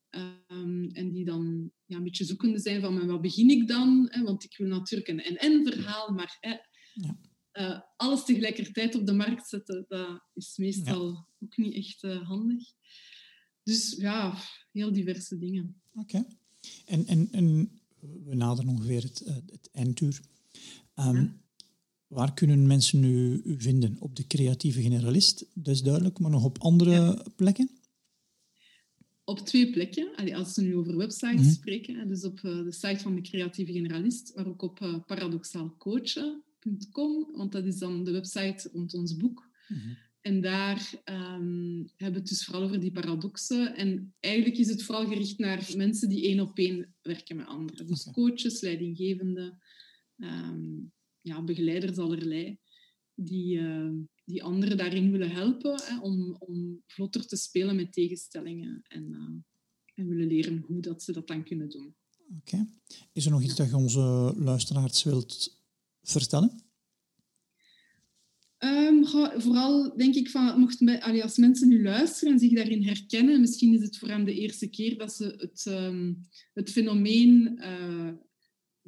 [0.49, 4.07] Um, en die dan ja, een beetje zoekende zijn van wat begin ik dan?
[4.11, 4.23] Hè?
[4.23, 6.57] Want ik wil natuurlijk een en-en verhaal, maar hè,
[6.93, 7.19] ja.
[7.53, 12.73] uh, alles tegelijkertijd op de markt zetten, dat is meestal ook niet echt uh, handig.
[13.63, 14.39] Dus ja,
[14.73, 15.81] heel diverse dingen.
[15.95, 16.27] Oké.
[16.87, 20.21] En, en, en we naderen ongeveer het, het einduur.
[20.97, 21.43] Um, ja.
[22.07, 23.97] Waar kunnen mensen u, u, vinden?
[23.99, 27.25] Op de creatieve generalist, dat is duidelijk, maar nog op andere ja.
[27.37, 27.71] plekken?
[29.25, 30.17] Op twee plekken.
[30.17, 31.51] Allee, als we nu over websites mm -hmm.
[31.51, 37.29] spreken, dus op uh, de site van de creatieve generalist, maar ook op uh, paradoxaalcoachen.com,
[37.33, 39.49] want dat is dan de website rond ons boek.
[39.69, 39.97] Mm -hmm.
[40.25, 43.77] En daar um, hebben we het dus vooral over die paradoxen.
[43.77, 47.87] En eigenlijk is het vooral gericht naar mensen die één op één werken met anderen.
[47.87, 49.59] Dus coaches, leidinggevenden,
[50.17, 50.93] um,
[51.25, 52.59] ja, begeleiders allerlei,
[53.15, 53.91] die, uh,
[54.25, 59.43] die anderen daarin willen helpen hè, om, om vlotter te spelen met tegenstellingen en, uh,
[59.95, 61.95] en willen leren hoe dat ze dat dan kunnen doen.
[62.39, 62.55] Oké.
[62.55, 62.69] Okay.
[63.13, 65.61] Is er nog iets dat je onze luisteraars wilt
[66.03, 66.63] vertellen?
[68.59, 69.07] Um,
[69.41, 73.83] vooral denk ik van, mochten als mensen nu luisteren en zich daarin herkennen, misschien is
[73.83, 78.13] het voor hen de eerste keer dat ze het, um, het fenomeen uh,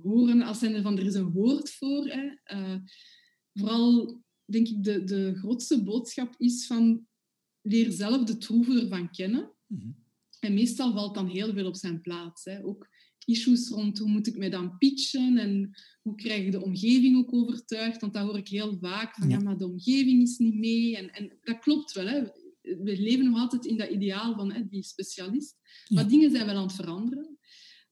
[0.02, 2.06] horen als zijn van er is een woord voor.
[2.06, 2.56] Hè.
[2.56, 2.76] Uh,
[3.52, 7.06] vooral denk ik de, de grootste boodschap is van
[7.62, 9.52] leer zelf de troeven ervan kennen.
[9.66, 10.04] Mm -hmm.
[10.40, 12.44] En meestal valt dan heel veel op zijn plaats.
[12.44, 12.64] Hè.
[12.64, 12.88] Ook
[13.24, 15.70] issues rond hoe moet ik mij dan pitchen en
[16.02, 18.00] hoe krijg ik de omgeving ook overtuigd.
[18.00, 20.96] Want dat hoor ik heel vaak, van ja, maar de omgeving is niet mee.
[20.96, 22.06] En, en dat klopt wel.
[22.06, 22.22] Hè.
[22.60, 25.54] We leven nog altijd in dat ideaal van hè, die specialist.
[25.88, 27.38] Maar dingen zijn wel aan het veranderen.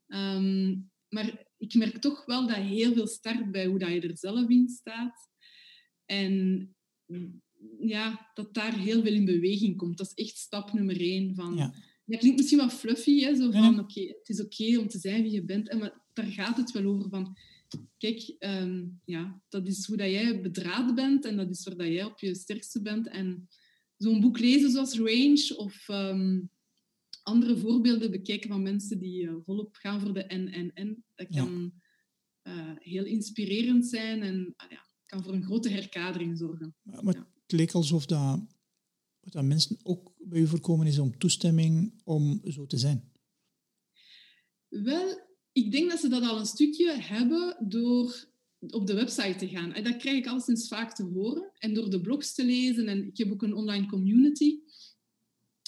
[0.07, 4.19] Um, maar ik merk toch wel dat heel veel start bij hoe dat je er
[4.19, 5.29] zelf in staat.
[6.07, 6.69] En
[7.79, 9.99] ja, dat daar heel veel in beweging komt.
[9.99, 11.35] Dat is echt stap nummer één.
[11.35, 11.75] Van, ja.
[12.07, 14.89] Dat klinkt misschien wat fluffy, hè, zo van, oké, okay, het is oké okay om
[14.89, 15.69] te zijn wie je bent.
[15.69, 17.37] En, maar daar gaat het wel over van,
[17.99, 21.87] kijk, um, ja, dat is hoe dat jij bedraad bent en dat is waar dat
[21.87, 23.09] jij op je sterkste bent.
[23.09, 23.49] En
[23.97, 26.51] zo'n boek lezen zoals Range of um,
[27.25, 31.73] andere voorbeelden bekijken van mensen die uh, volop gaan voor de N-N-N, dat kan
[32.43, 32.53] ja.
[32.53, 36.75] uh, heel inspirerend zijn en uh, ja, kan voor een grote herkadering zorgen.
[36.83, 37.29] Maar, maar ja.
[37.43, 38.41] het leek alsof dat,
[39.21, 43.13] dat mensen ook bij u voorkomen is om toestemming om zo te zijn.
[44.69, 45.21] Wel,
[45.53, 48.33] ik denk dat ze dat al een stukje hebben door
[48.71, 49.73] op de website te gaan.
[49.73, 51.51] En dat krijg ik al sinds vaak te horen.
[51.59, 52.87] En door de blogs te lezen.
[52.87, 54.59] En ik heb ook een online community.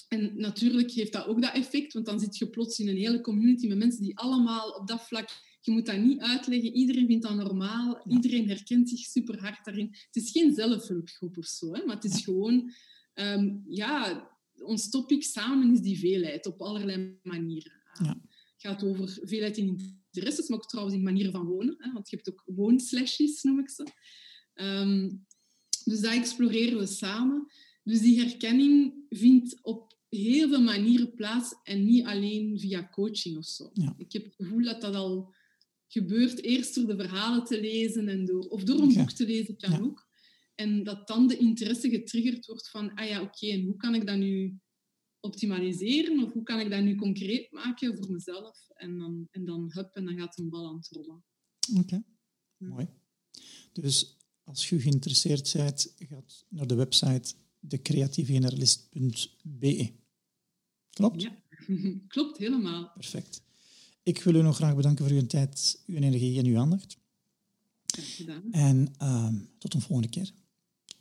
[0.07, 3.21] En natuurlijk heeft dat ook dat effect, want dan zit je plots in een hele
[3.21, 5.29] community met mensen die allemaal op dat vlak...
[5.61, 6.73] Je moet dat niet uitleggen.
[6.73, 8.01] Iedereen vindt dat normaal.
[8.03, 8.15] Ja.
[8.15, 9.87] Iedereen herkent zich super hard daarin.
[9.89, 12.71] Het is geen zelfhulpgroep of zo, hè, maar het is gewoon...
[13.13, 17.71] Um, ja, ons topic samen is die veelheid op allerlei manieren.
[18.03, 18.21] Ja.
[18.23, 19.67] Het gaat over veelheid in
[20.11, 21.75] interesses, maar ook trouwens in manieren van wonen.
[21.77, 23.87] Hè, want je hebt ook woonslashes, noem ik ze.
[24.53, 25.25] Um,
[25.83, 27.51] dus dat exploreren we samen.
[27.83, 33.45] Dus die herkenning vindt op heel veel manieren plaats en niet alleen via coaching of
[33.45, 33.69] zo.
[33.73, 33.93] Ja.
[33.97, 35.35] Ik heb het gevoel dat dat al
[35.87, 39.03] gebeurt, eerst door de verhalen te lezen en door, of door een okay.
[39.03, 39.79] boek te lezen, kan ja.
[39.79, 40.07] ook.
[40.55, 43.95] En dat dan de interesse getriggerd wordt van, ah ja, oké, okay, en hoe kan
[43.95, 44.59] ik dat nu
[45.19, 46.23] optimaliseren?
[46.23, 48.69] Of hoe kan ik dat nu concreet maken voor mezelf?
[48.69, 51.23] En dan, en dan hup, en dan gaat een bal aan het rollen.
[51.69, 52.03] Oké, okay.
[52.57, 52.67] ja.
[52.67, 52.87] mooi.
[53.73, 59.91] Dus als je geïnteresseerd bent, gaat naar de website decreatievegeneralist.be.
[60.89, 61.21] Klopt?
[61.21, 61.35] Ja,
[62.07, 62.91] klopt helemaal.
[62.93, 63.41] Perfect.
[64.03, 66.97] Ik wil u nog graag bedanken voor uw tijd, uw energie en uw aandacht.
[67.85, 68.51] Graag gedaan.
[68.51, 70.31] En uh, tot een volgende keer.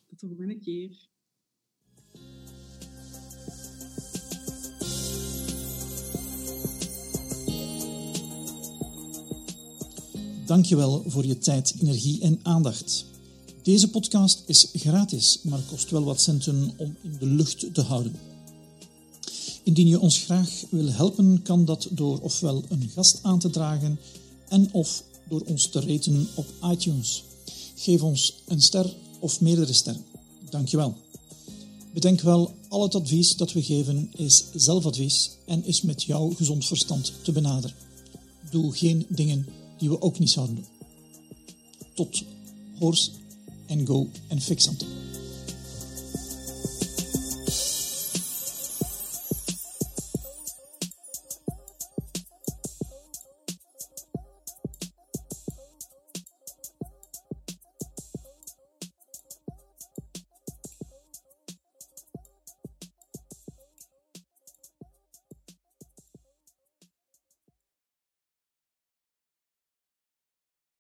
[0.06, 1.08] Tot de volgende keer.
[10.46, 13.06] Dankjewel voor je tijd, energie en aandacht.
[13.66, 18.16] Deze podcast is gratis, maar kost wel wat centen om in de lucht te houden.
[19.62, 23.98] Indien je ons graag wil helpen, kan dat door ofwel een gast aan te dragen
[24.48, 27.24] en of door ons te raten op iTunes.
[27.74, 30.04] Geef ons een ster of meerdere sterren.
[30.50, 30.94] Dankjewel.
[31.92, 36.66] Bedenk wel, al het advies dat we geven is zelfadvies en is met jouw gezond
[36.66, 37.76] verstand te benaderen.
[38.50, 39.46] Doe geen dingen
[39.78, 40.66] die we ook niet zouden doen.
[41.94, 42.22] Tot
[42.78, 43.10] hoors
[43.70, 44.88] and go and fix something.